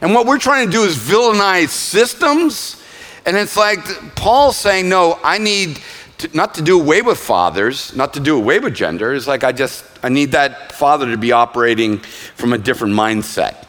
[0.00, 2.82] And what we're trying to do is villainize systems
[3.26, 3.80] and it's like
[4.14, 5.80] Paul saying, no, I need
[6.18, 9.12] to, not to do away with fathers, not to do away with gender.
[9.12, 13.66] It's like I just, I need that father to be operating from a different mindset.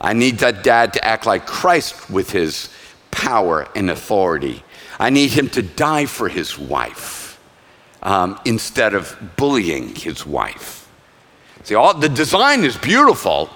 [0.00, 2.72] I need that dad to act like Christ with his
[3.20, 4.64] power and authority.
[4.98, 7.38] I need him to die for his wife
[8.02, 10.88] um, instead of bullying his wife.
[11.64, 13.50] See, all, the design is beautiful,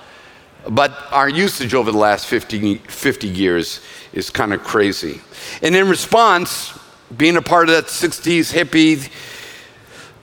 [0.68, 3.80] but our usage over the last 50, 50 years
[4.12, 5.22] is kind of crazy.
[5.62, 6.78] And in response,
[7.16, 9.10] being a part of that 60s hippie,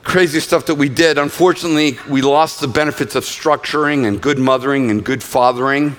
[0.04, 4.92] crazy stuff that we did, unfortunately, we lost the benefits of structuring and good mothering
[4.92, 5.96] and good fathering.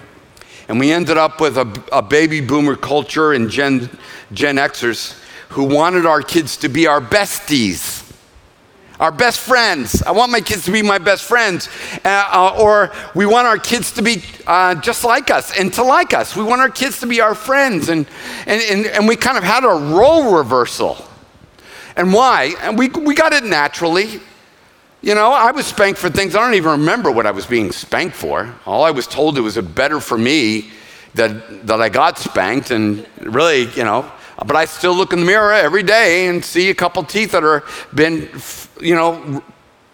[0.68, 3.90] And we ended up with a, a baby boomer culture and Gen,
[4.32, 5.18] Gen Xers
[5.50, 8.02] who wanted our kids to be our besties
[9.02, 10.00] our best friends.
[10.04, 11.68] I want my kids to be my best friends.
[12.04, 15.82] Uh, uh, or we want our kids to be uh, just like us and to
[15.82, 16.36] like us.
[16.36, 17.88] We want our kids to be our friends.
[17.88, 18.06] And,
[18.46, 21.04] and, and, and we kind of had a role reversal.
[21.96, 22.54] And why?
[22.60, 24.20] And we, we got it naturally.
[25.04, 27.72] You know, I was spanked for things I don't even remember what I was being
[27.72, 28.54] spanked for.
[28.64, 30.70] All I was told it was better for me
[31.14, 35.26] that, that I got spanked, and really, you know, but I still look in the
[35.26, 38.30] mirror every day and see a couple teeth that are been,
[38.80, 39.42] you know,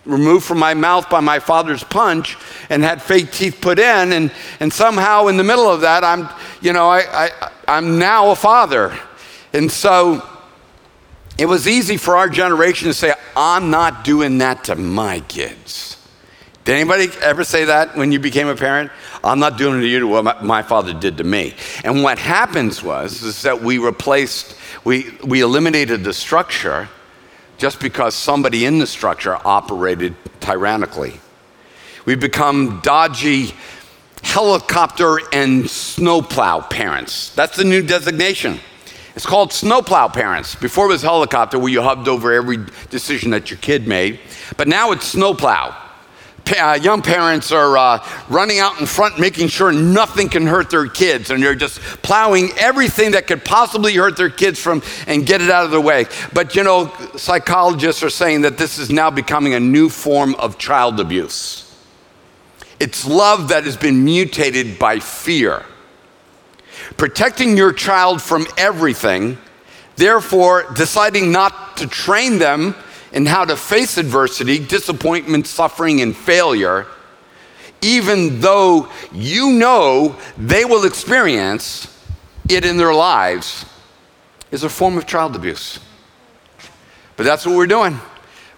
[0.05, 2.37] removed from my mouth by my father's punch
[2.69, 4.13] and had fake teeth put in.
[4.13, 6.29] And, and somehow in the middle of that, I'm,
[6.61, 8.95] you know, I, I, I'm now a father.
[9.55, 10.23] And so
[11.39, 15.97] it was easy for our generation to say, I'm not doing that to my kids.
[16.65, 18.91] Did anybody ever say that when you became a parent?
[19.25, 21.55] I'm not doing to you what my, father did to me.
[21.83, 26.89] And what happens was is that we replaced, we, we eliminated the structure
[27.57, 31.21] just because somebody in the structure operated tyrannically.
[32.05, 33.55] We've become dodgy
[34.23, 37.35] helicopter and snowplow parents.
[37.35, 38.61] That's the new designation.
[39.19, 40.55] It's called snowplow parents.
[40.55, 44.21] Before it was helicopter, where you hubbed over every decision that your kid made,
[44.57, 45.75] but now it's snowplow
[46.57, 50.87] uh, young parents are uh, running out in front, making sure nothing can hurt their
[50.87, 55.41] kids, and they're just plowing everything that could possibly hurt their kids from and get
[55.41, 56.07] it out of the way.
[56.33, 60.59] But you know, psychologists are saying that this is now becoming a new form of
[60.59, 61.65] child abuse.
[62.81, 65.65] It's love that has been mutated by fear.
[66.97, 69.39] Protecting your child from everything,
[69.97, 72.75] therefore, deciding not to train them
[73.13, 76.87] in how to face adversity, disappointment, suffering, and failure,
[77.81, 81.95] even though you know they will experience
[82.49, 83.65] it in their lives,
[84.51, 85.79] is a form of child abuse.
[87.17, 87.99] But that's what we're doing.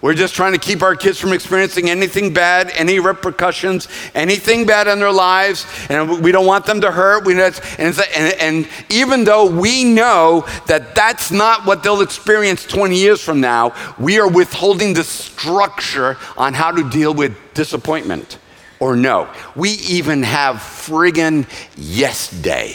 [0.02, 4.88] We're just trying to keep our kids from experiencing anything bad, any repercussions, anything bad
[4.88, 7.26] in their lives, and we don't want them to hurt.
[7.26, 12.96] We, and, and, and even though we know that that's not what they'll experience 20
[12.96, 18.38] years from now, we are withholding the structure on how to deal with disappointment,
[18.78, 19.28] or no.
[19.54, 21.46] We even have friggin'
[21.76, 22.74] yes day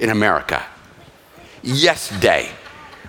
[0.00, 0.66] in America.
[1.62, 2.50] Yes day,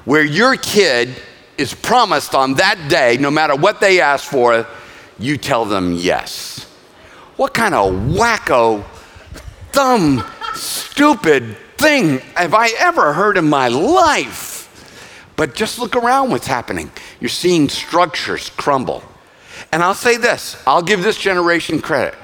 [0.05, 1.15] where your kid
[1.57, 4.67] is promised on that day, no matter what they ask for,
[5.19, 6.63] you tell them yes.
[7.35, 8.83] What kind of wacko,
[9.71, 14.55] dumb, stupid thing have I ever heard in my life?
[15.35, 16.91] But just look around what's happening.
[17.19, 19.03] You're seeing structures crumble.
[19.71, 22.15] And I'll say this I'll give this generation credit.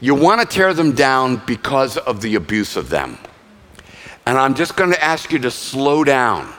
[0.00, 3.18] You want to tear them down because of the abuse of them.
[4.26, 6.52] And I'm just going to ask you to slow down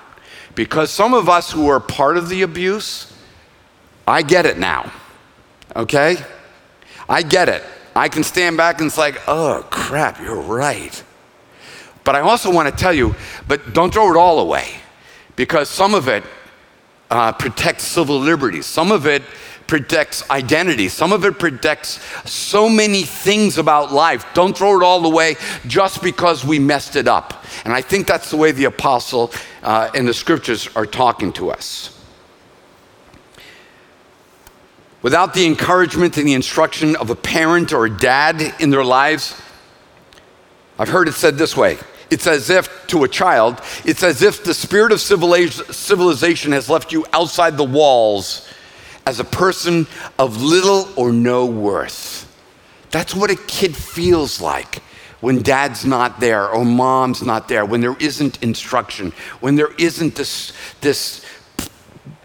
[0.55, 3.13] because some of us who are part of the abuse,
[4.07, 4.91] I get it now.
[5.75, 6.17] Okay?
[7.07, 7.63] I get it.
[7.95, 11.03] I can stand back and it's like, oh crap, you're right.
[12.03, 13.15] But I also want to tell you,
[13.47, 14.69] but don't throw it all away
[15.35, 16.23] because some of it
[17.09, 18.65] uh, protects civil liberties.
[18.65, 19.21] Some of it
[19.72, 20.89] protects identity.
[20.89, 24.26] Some of it protects so many things about life.
[24.34, 27.45] Don't throw it all away just because we messed it up.
[27.63, 29.32] And I think that's the way the apostle
[29.63, 31.97] uh, and the scriptures are talking to us.
[35.03, 39.41] Without the encouragement and the instruction of a parent or a dad in their lives,
[40.78, 41.78] I've heard it said this way
[42.09, 46.91] it's as if, to a child, it's as if the spirit of civilization has left
[46.91, 48.50] you outside the walls
[49.12, 49.86] as a person
[50.18, 52.34] of little or no worth.
[52.91, 54.82] That's what a kid feels like
[55.20, 60.16] when dad's not there or mom's not there, when there isn't instruction, when there isn't
[60.16, 61.26] this, this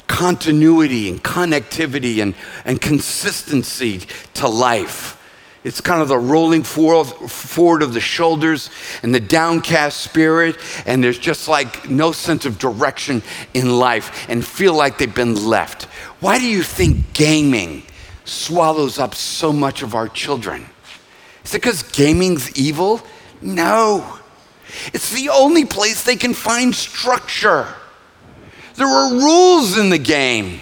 [0.06, 4.02] continuity and connectivity and, and consistency
[4.34, 5.20] to life.
[5.66, 8.70] It's kind of the rolling forward of the shoulders
[9.02, 13.20] and the downcast spirit, and there's just like no sense of direction
[13.52, 15.86] in life and feel like they've been left.
[16.20, 17.82] Why do you think gaming
[18.24, 20.66] swallows up so much of our children?
[21.44, 23.00] Is it because gaming's evil?
[23.42, 24.20] No.
[24.94, 27.66] It's the only place they can find structure.
[28.76, 30.60] There are rules in the game.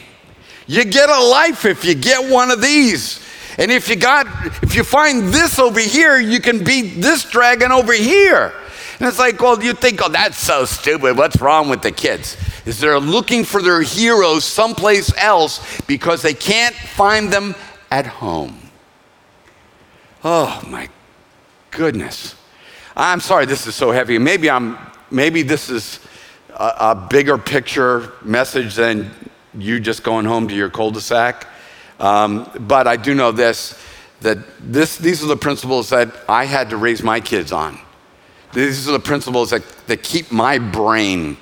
[0.66, 3.20] You get a life if you get one of these.
[3.59, 4.26] And if you got,
[4.62, 8.52] if you find this over here, you can beat this dragon over here.
[8.98, 11.16] And it's like, well, you think, oh, that's so stupid.
[11.16, 12.36] What's wrong with the kids?
[12.64, 17.55] Is they're looking for their heroes someplace else because they can't find them
[17.90, 18.59] at home.
[20.24, 20.88] Oh my
[21.70, 22.34] goodness.
[22.96, 24.18] I'm sorry this is so heavy.
[24.18, 24.78] Maybe I'm
[25.11, 26.00] maybe this is
[26.50, 29.11] a, a bigger picture message than
[29.57, 31.46] you just going home to your cul-de-sac.
[32.01, 33.78] Um, but I do know this
[34.20, 37.78] that this, these are the principles that I had to raise my kids on.
[38.55, 41.36] These are the principles that, that keep my brain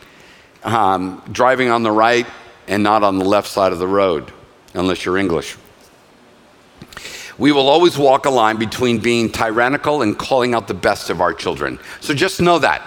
[0.65, 2.27] um, driving on the right
[2.67, 4.33] and not on the left side of the road,
[4.75, 5.57] unless you're English.
[7.39, 11.21] We will always walk a line between being tyrannical and calling out the best of
[11.21, 11.79] our children.
[12.01, 12.83] So just know that.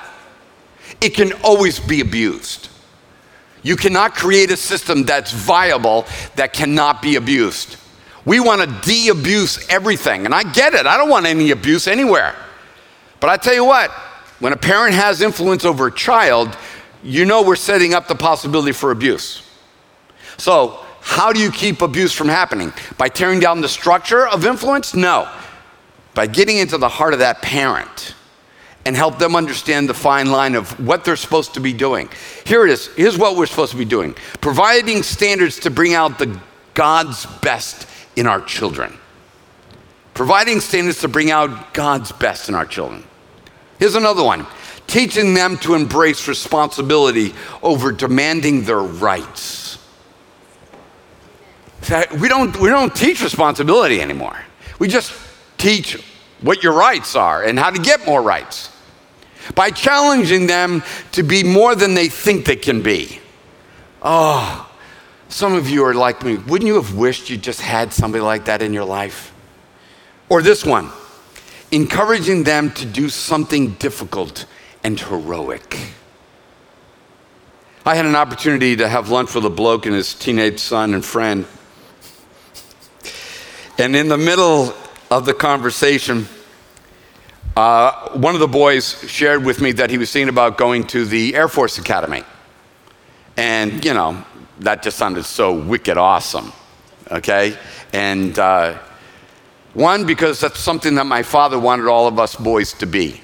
[1.01, 2.69] It can always be abused.
[3.65, 6.05] You cannot create a system that's viable
[6.35, 7.77] that cannot be abused.
[8.23, 10.25] We want to de abuse everything.
[10.25, 10.85] And I get it.
[10.85, 12.35] I don't want any abuse anywhere.
[13.19, 13.89] But I tell you what,
[14.39, 16.55] when a parent has influence over a child,
[17.01, 19.41] you know we're setting up the possibility for abuse.
[20.37, 22.71] So, how do you keep abuse from happening?
[22.99, 24.93] By tearing down the structure of influence?
[24.93, 25.27] No.
[26.13, 28.13] By getting into the heart of that parent
[28.85, 32.07] and help them understand the fine line of what they're supposed to be doing.
[32.45, 32.87] Here it is.
[32.95, 36.39] Here's what we're supposed to be doing providing standards to bring out the
[36.75, 38.97] God's best in our children.
[40.13, 43.03] Providing standards to bring out God's best in our children.
[43.79, 44.45] Here's another one
[44.87, 47.33] teaching them to embrace responsibility
[47.63, 49.79] over demanding their rights.
[52.19, 54.37] We don't, we don't teach responsibility anymore.
[54.77, 55.13] We just
[55.57, 56.01] teach
[56.41, 58.74] what your rights are and how to get more rights
[59.53, 63.19] by challenging them to be more than they think they can be.
[64.01, 64.69] Oh,
[65.29, 66.37] some of you are like me.
[66.37, 69.33] Wouldn't you have wished you just had somebody like that in your life?
[70.29, 70.89] Or this one
[71.71, 74.45] encouraging them to do something difficult
[74.83, 75.77] and heroic.
[77.85, 81.03] I had an opportunity to have lunch with a bloke and his teenage son and
[81.03, 81.45] friend.
[83.77, 84.73] And in the middle
[85.11, 86.27] of the conversation,
[87.55, 91.05] uh, one of the boys shared with me that he was thinking about going to
[91.05, 92.23] the Air Force Academy.
[93.37, 94.23] And, you know,
[94.59, 96.51] that just sounded so wicked awesome,
[97.11, 97.57] okay?
[97.93, 98.77] And uh,
[99.73, 103.21] one, because that's something that my father wanted all of us boys to be.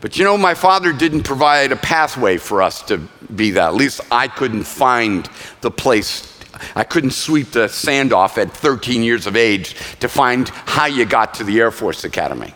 [0.00, 2.98] But you know, my father didn't provide a pathway for us to
[3.34, 3.68] be that.
[3.68, 5.28] At least I couldn't find
[5.62, 6.32] the place
[6.74, 11.04] I couldn't sweep the sand off at 13 years of age to find how you
[11.04, 12.54] got to the Air Force Academy.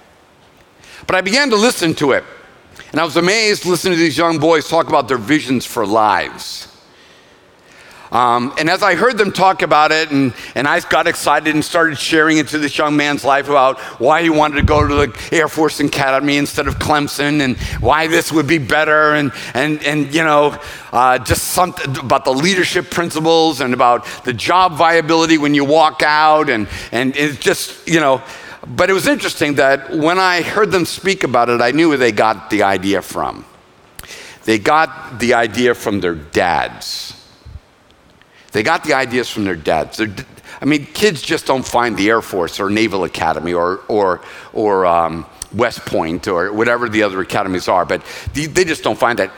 [1.10, 2.22] But I began to listen to it,
[2.92, 6.68] and I was amazed listening to these young boys talk about their visions for lives.
[8.12, 11.64] Um, and as I heard them talk about it, and, and I got excited and
[11.64, 15.28] started sharing into this young man's life about why he wanted to go to the
[15.32, 20.14] Air Force Academy instead of Clemson, and why this would be better, and, and, and
[20.14, 20.56] you know,
[20.92, 26.02] uh, just something about the leadership principles and about the job viability when you walk
[26.04, 28.22] out, and, and it's just, you know,
[28.76, 31.98] but it was interesting that when I heard them speak about it, I knew where
[31.98, 33.44] they got the idea from.
[34.44, 37.14] They got the idea from their dads.
[38.52, 39.96] They got the ideas from their dads.
[39.96, 40.14] They're,
[40.60, 44.20] I mean, kids just don't find the Air Force or Naval Academy or, or,
[44.52, 48.02] or um, West Point or whatever the other academies are, but
[48.34, 49.32] they just don't find that.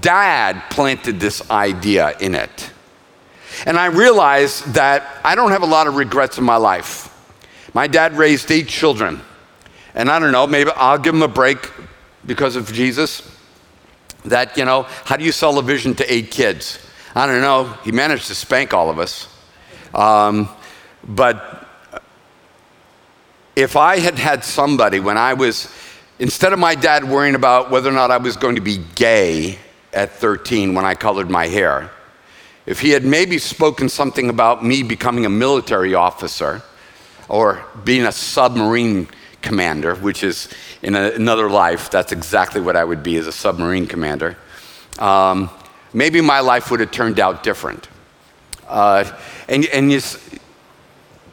[0.00, 2.70] Dad planted this idea in it.
[3.66, 7.07] And I realized that I don't have a lot of regrets in my life.
[7.74, 9.20] My dad raised eight children.
[9.94, 11.70] And I don't know, maybe I'll give him a break
[12.24, 13.22] because of Jesus.
[14.24, 16.78] That, you know, how do you sell a vision to eight kids?
[17.14, 17.64] I don't know.
[17.84, 19.28] He managed to spank all of us.
[19.94, 20.48] Um,
[21.04, 21.66] but
[23.56, 25.72] if I had had somebody when I was,
[26.18, 29.58] instead of my dad worrying about whether or not I was going to be gay
[29.92, 31.90] at 13 when I colored my hair,
[32.66, 36.62] if he had maybe spoken something about me becoming a military officer
[37.28, 39.08] or being a submarine
[39.42, 40.48] commander, which is
[40.82, 44.36] in a, another life, that's exactly what I would be as a submarine commander.
[44.98, 45.50] Um,
[45.92, 47.88] maybe my life would have turned out different.
[48.66, 49.04] Uh,
[49.48, 50.00] and and you,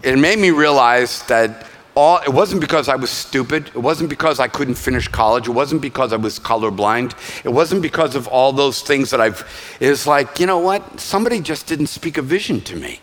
[0.03, 3.67] it made me realize that all, it wasn't because I was stupid.
[3.67, 5.47] It wasn't because I couldn't finish college.
[5.47, 7.13] It wasn't because I was colorblind.
[7.45, 9.77] It wasn't because of all those things that I've.
[9.79, 10.99] It's like, you know what?
[10.99, 12.99] Somebody just didn't speak a vision to me.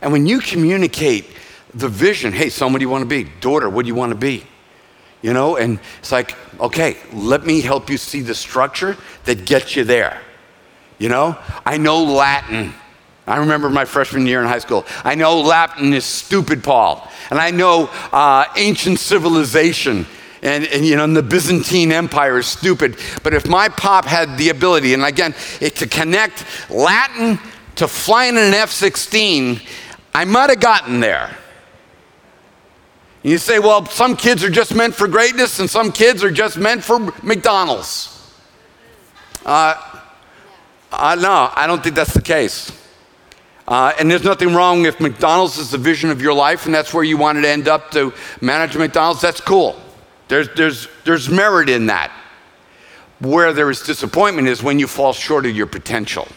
[0.00, 1.26] And when you communicate
[1.74, 3.30] the vision, hey, son, what do you want to be?
[3.40, 4.44] Daughter, what do you want to be?
[5.22, 9.74] You know, and it's like, okay, let me help you see the structure that gets
[9.74, 10.20] you there.
[10.98, 12.72] You know, I know Latin.
[13.26, 14.86] I remember my freshman year in high school.
[15.04, 17.06] I know Latin is stupid, Paul.
[17.30, 20.06] And I know uh, ancient civilization
[20.42, 22.96] and, and, you know, and the Byzantine Empire is stupid.
[23.22, 27.38] But if my pop had the ability, and again, it, to connect Latin
[27.76, 29.60] to flying in an F 16,
[30.14, 31.36] I might have gotten there.
[33.22, 36.56] You say, well, some kids are just meant for greatness and some kids are just
[36.56, 38.14] meant for McDonald's.
[39.44, 39.74] Uh,
[40.92, 42.72] uh, no, I don't think that's the case.
[43.66, 46.94] Uh, and there's nothing wrong if McDonald's is the vision of your life and that's
[46.94, 49.20] where you wanted to end up to manage McDonald's.
[49.20, 49.76] That's cool.
[50.28, 52.12] There's, there's, there's merit in that.
[53.20, 56.28] Where there is disappointment is when you fall short of your potential.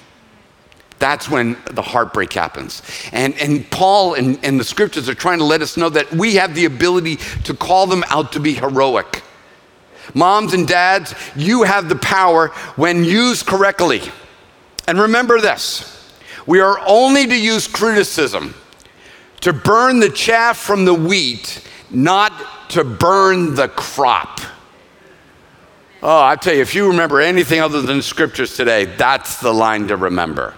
[1.02, 2.84] That's when the heartbreak happens.
[3.12, 6.36] And, and Paul and, and the scriptures are trying to let us know that we
[6.36, 9.24] have the ability to call them out to be heroic.
[10.14, 14.02] Moms and dads, you have the power when used correctly.
[14.88, 16.14] And remember this
[16.46, 18.54] we are only to use criticism
[19.40, 24.40] to burn the chaff from the wheat, not to burn the crop.
[26.04, 29.88] Oh, I tell you, if you remember anything other than scriptures today, that's the line
[29.88, 30.54] to remember.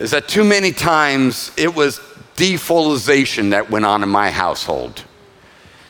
[0.00, 2.00] Is that too many times it was
[2.34, 5.04] defolization that went on in my household.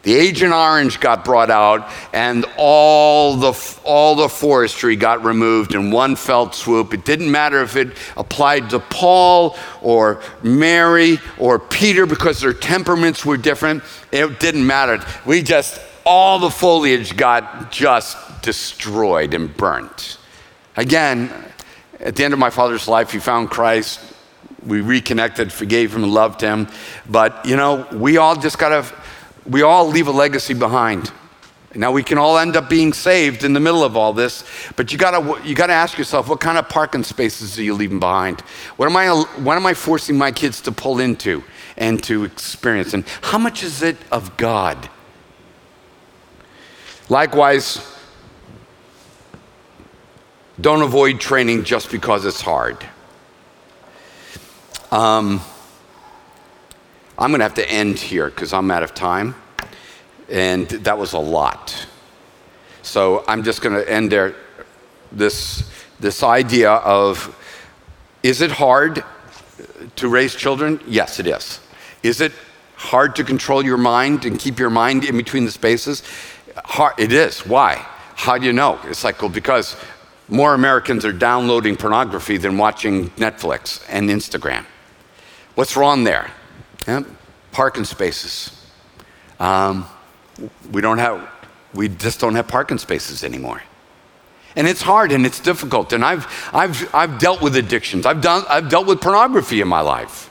[0.02, 5.92] The Agent Orange got brought out, and all the, all the forestry got removed in
[5.92, 6.92] one felt swoop.
[6.92, 13.24] It didn't matter if it applied to Paul or Mary or Peter because their temperaments
[13.24, 13.84] were different.
[14.10, 15.04] It didn't matter.
[15.24, 20.16] We just, all the foliage got just destroyed and burnt.
[20.76, 21.30] Again,
[22.00, 24.00] at the end of my father's life, he found Christ.
[24.66, 26.68] We reconnected, forgave him, and loved him.
[27.08, 28.94] But, you know, we all just got to
[29.46, 31.10] we all leave a legacy behind.
[31.74, 34.44] Now we can all end up being saved in the middle of all this,
[34.74, 38.00] but you gotta you gotta ask yourself what kind of parking spaces are you leaving
[38.00, 38.40] behind?
[38.76, 41.44] What am I what am I forcing my kids to pull into
[41.76, 42.92] and to experience?
[42.92, 44.90] And how much is it of God?
[47.08, 47.89] Likewise,
[50.60, 52.76] don't avoid training just because it's hard.
[54.90, 55.40] Um,
[57.18, 59.34] I'm going to have to end here because I'm out of time.
[60.28, 61.86] And that was a lot.
[62.82, 64.34] So I'm just going to end there.
[65.12, 67.36] This, this idea of
[68.22, 69.04] is it hard
[69.96, 70.80] to raise children?
[70.86, 71.60] Yes, it is.
[72.02, 72.32] Is it
[72.76, 76.02] hard to control your mind and keep your mind in between the spaces?
[76.56, 77.46] Hard, it is.
[77.46, 77.74] Why?
[78.14, 78.78] How do you know?
[78.84, 79.76] It's like, well, because
[80.30, 84.64] more Americans are downloading pornography than watching Netflix and Instagram.
[85.54, 86.30] What's wrong there?
[86.86, 87.02] Yeah,
[87.52, 88.56] parking spaces.
[89.38, 89.86] Um,
[90.70, 91.28] we don't have,
[91.74, 93.62] we just don't have parking spaces anymore.
[94.56, 95.92] And it's hard and it's difficult.
[95.92, 98.06] And I've, I've, I've dealt with addictions.
[98.06, 100.30] I've, done, I've dealt with pornography in my life.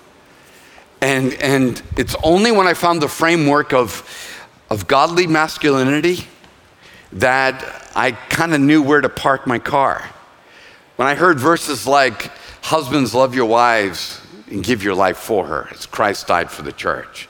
[1.01, 4.03] And, and it's only when I found the framework of,
[4.69, 6.27] of godly masculinity
[7.13, 10.07] that I kind of knew where to park my car.
[10.95, 12.31] When I heard verses like,
[12.61, 16.71] Husbands, love your wives and give your life for her, as Christ died for the
[16.71, 17.27] church.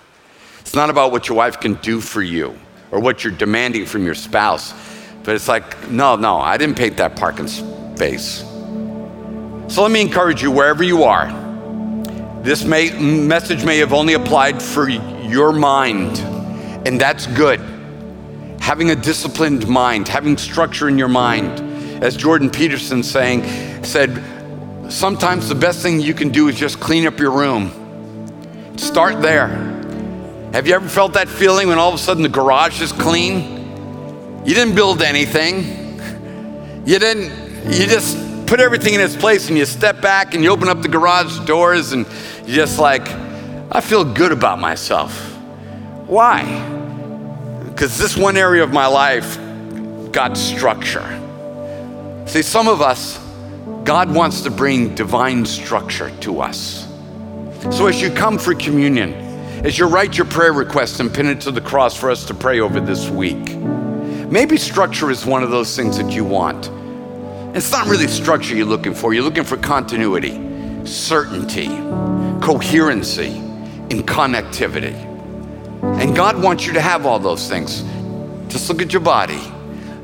[0.60, 2.58] It's not about what your wife can do for you
[2.92, 4.74] or what you're demanding from your spouse,
[5.24, 8.40] but it's like, no, no, I didn't paint that parking space.
[9.68, 11.28] So let me encourage you wherever you are.
[12.42, 16.20] This may, message may have only applied for your mind,
[16.88, 17.60] and that's good.
[18.70, 21.60] Having a disciplined mind, having structure in your mind.
[22.04, 23.42] As Jordan Peterson saying,
[23.84, 24.24] said,
[24.92, 28.78] sometimes the best thing you can do is just clean up your room.
[28.78, 29.48] Start there.
[30.54, 34.44] Have you ever felt that feeling when all of a sudden the garage is clean?
[34.46, 35.98] You didn't build anything.
[36.86, 40.52] You didn't, you just put everything in its place and you step back and you
[40.52, 42.06] open up the garage doors and
[42.46, 43.10] you're just like,
[43.72, 45.20] I feel good about myself.
[46.06, 46.76] Why?
[47.80, 49.40] Because this one area of my life
[50.12, 51.08] got structure.
[52.28, 53.18] See, some of us,
[53.86, 56.86] God wants to bring divine structure to us.
[57.72, 59.14] So as you come for communion,
[59.66, 62.34] as you write your prayer request and pin it to the cross for us to
[62.34, 63.56] pray over this week,
[64.30, 66.70] maybe structure is one of those things that you want.
[67.56, 71.68] It's not really structure you're looking for, you're looking for continuity, certainty,
[72.42, 75.09] coherency, and connectivity.
[75.98, 77.84] And God wants you to have all those things.
[78.52, 79.42] Just look at your body,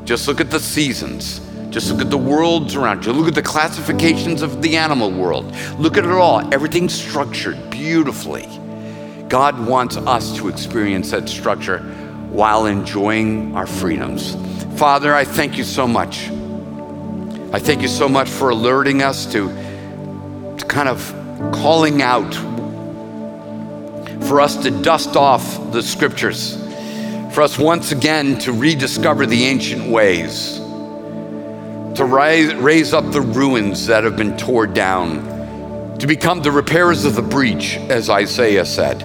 [0.06, 1.42] just look at the seasons.
[1.76, 3.12] Just look at the worlds around you.
[3.12, 5.54] Look at the classifications of the animal world.
[5.78, 6.54] Look at it all.
[6.54, 8.48] Everything's structured beautifully.
[9.28, 11.80] God wants us to experience that structure
[12.30, 14.36] while enjoying our freedoms.
[14.78, 16.30] Father, I thank you so much.
[17.52, 19.50] I thank you so much for alerting us to,
[20.58, 21.14] to kind of
[21.52, 22.34] calling out,
[24.22, 26.56] for us to dust off the scriptures,
[27.34, 30.58] for us once again to rediscover the ancient ways,
[31.96, 37.06] to rise, raise up the ruins that have been torn down, to become the repairers
[37.06, 39.00] of the breach, as Isaiah said.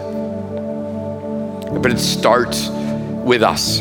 [1.83, 3.81] But it starts with us.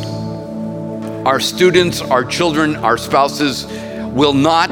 [1.26, 4.70] Our students, our children, our spouses will not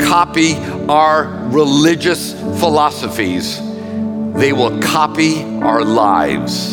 [0.00, 0.56] copy
[0.88, 3.60] our religious philosophies,
[4.40, 6.72] they will copy our lives.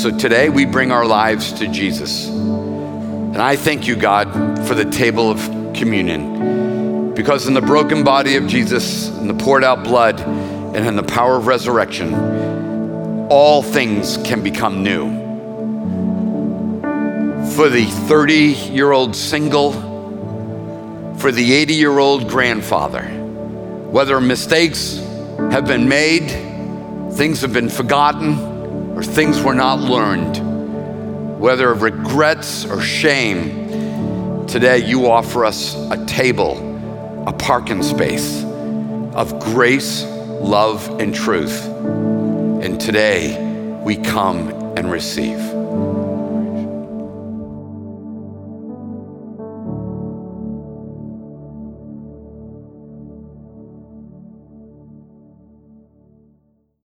[0.00, 2.26] So today we bring our lives to Jesus.
[2.26, 5.38] And I thank you, God, for the table of
[5.74, 7.14] communion.
[7.14, 11.04] Because in the broken body of Jesus, in the poured out blood, and in the
[11.04, 12.14] power of resurrection,
[13.30, 15.08] all things can become new.
[17.54, 18.34] For the 30
[18.72, 19.70] year old single,
[21.18, 25.09] for the 80 year old grandfather, whether mistakes
[25.52, 26.28] have been made,
[27.14, 28.38] things have been forgotten,
[28.96, 36.04] or things were not learned, whether of regrets or shame, today you offer us a
[36.06, 38.44] table, a parking space
[39.14, 41.66] of grace, love, and truth.
[41.66, 45.59] And today we come and receive.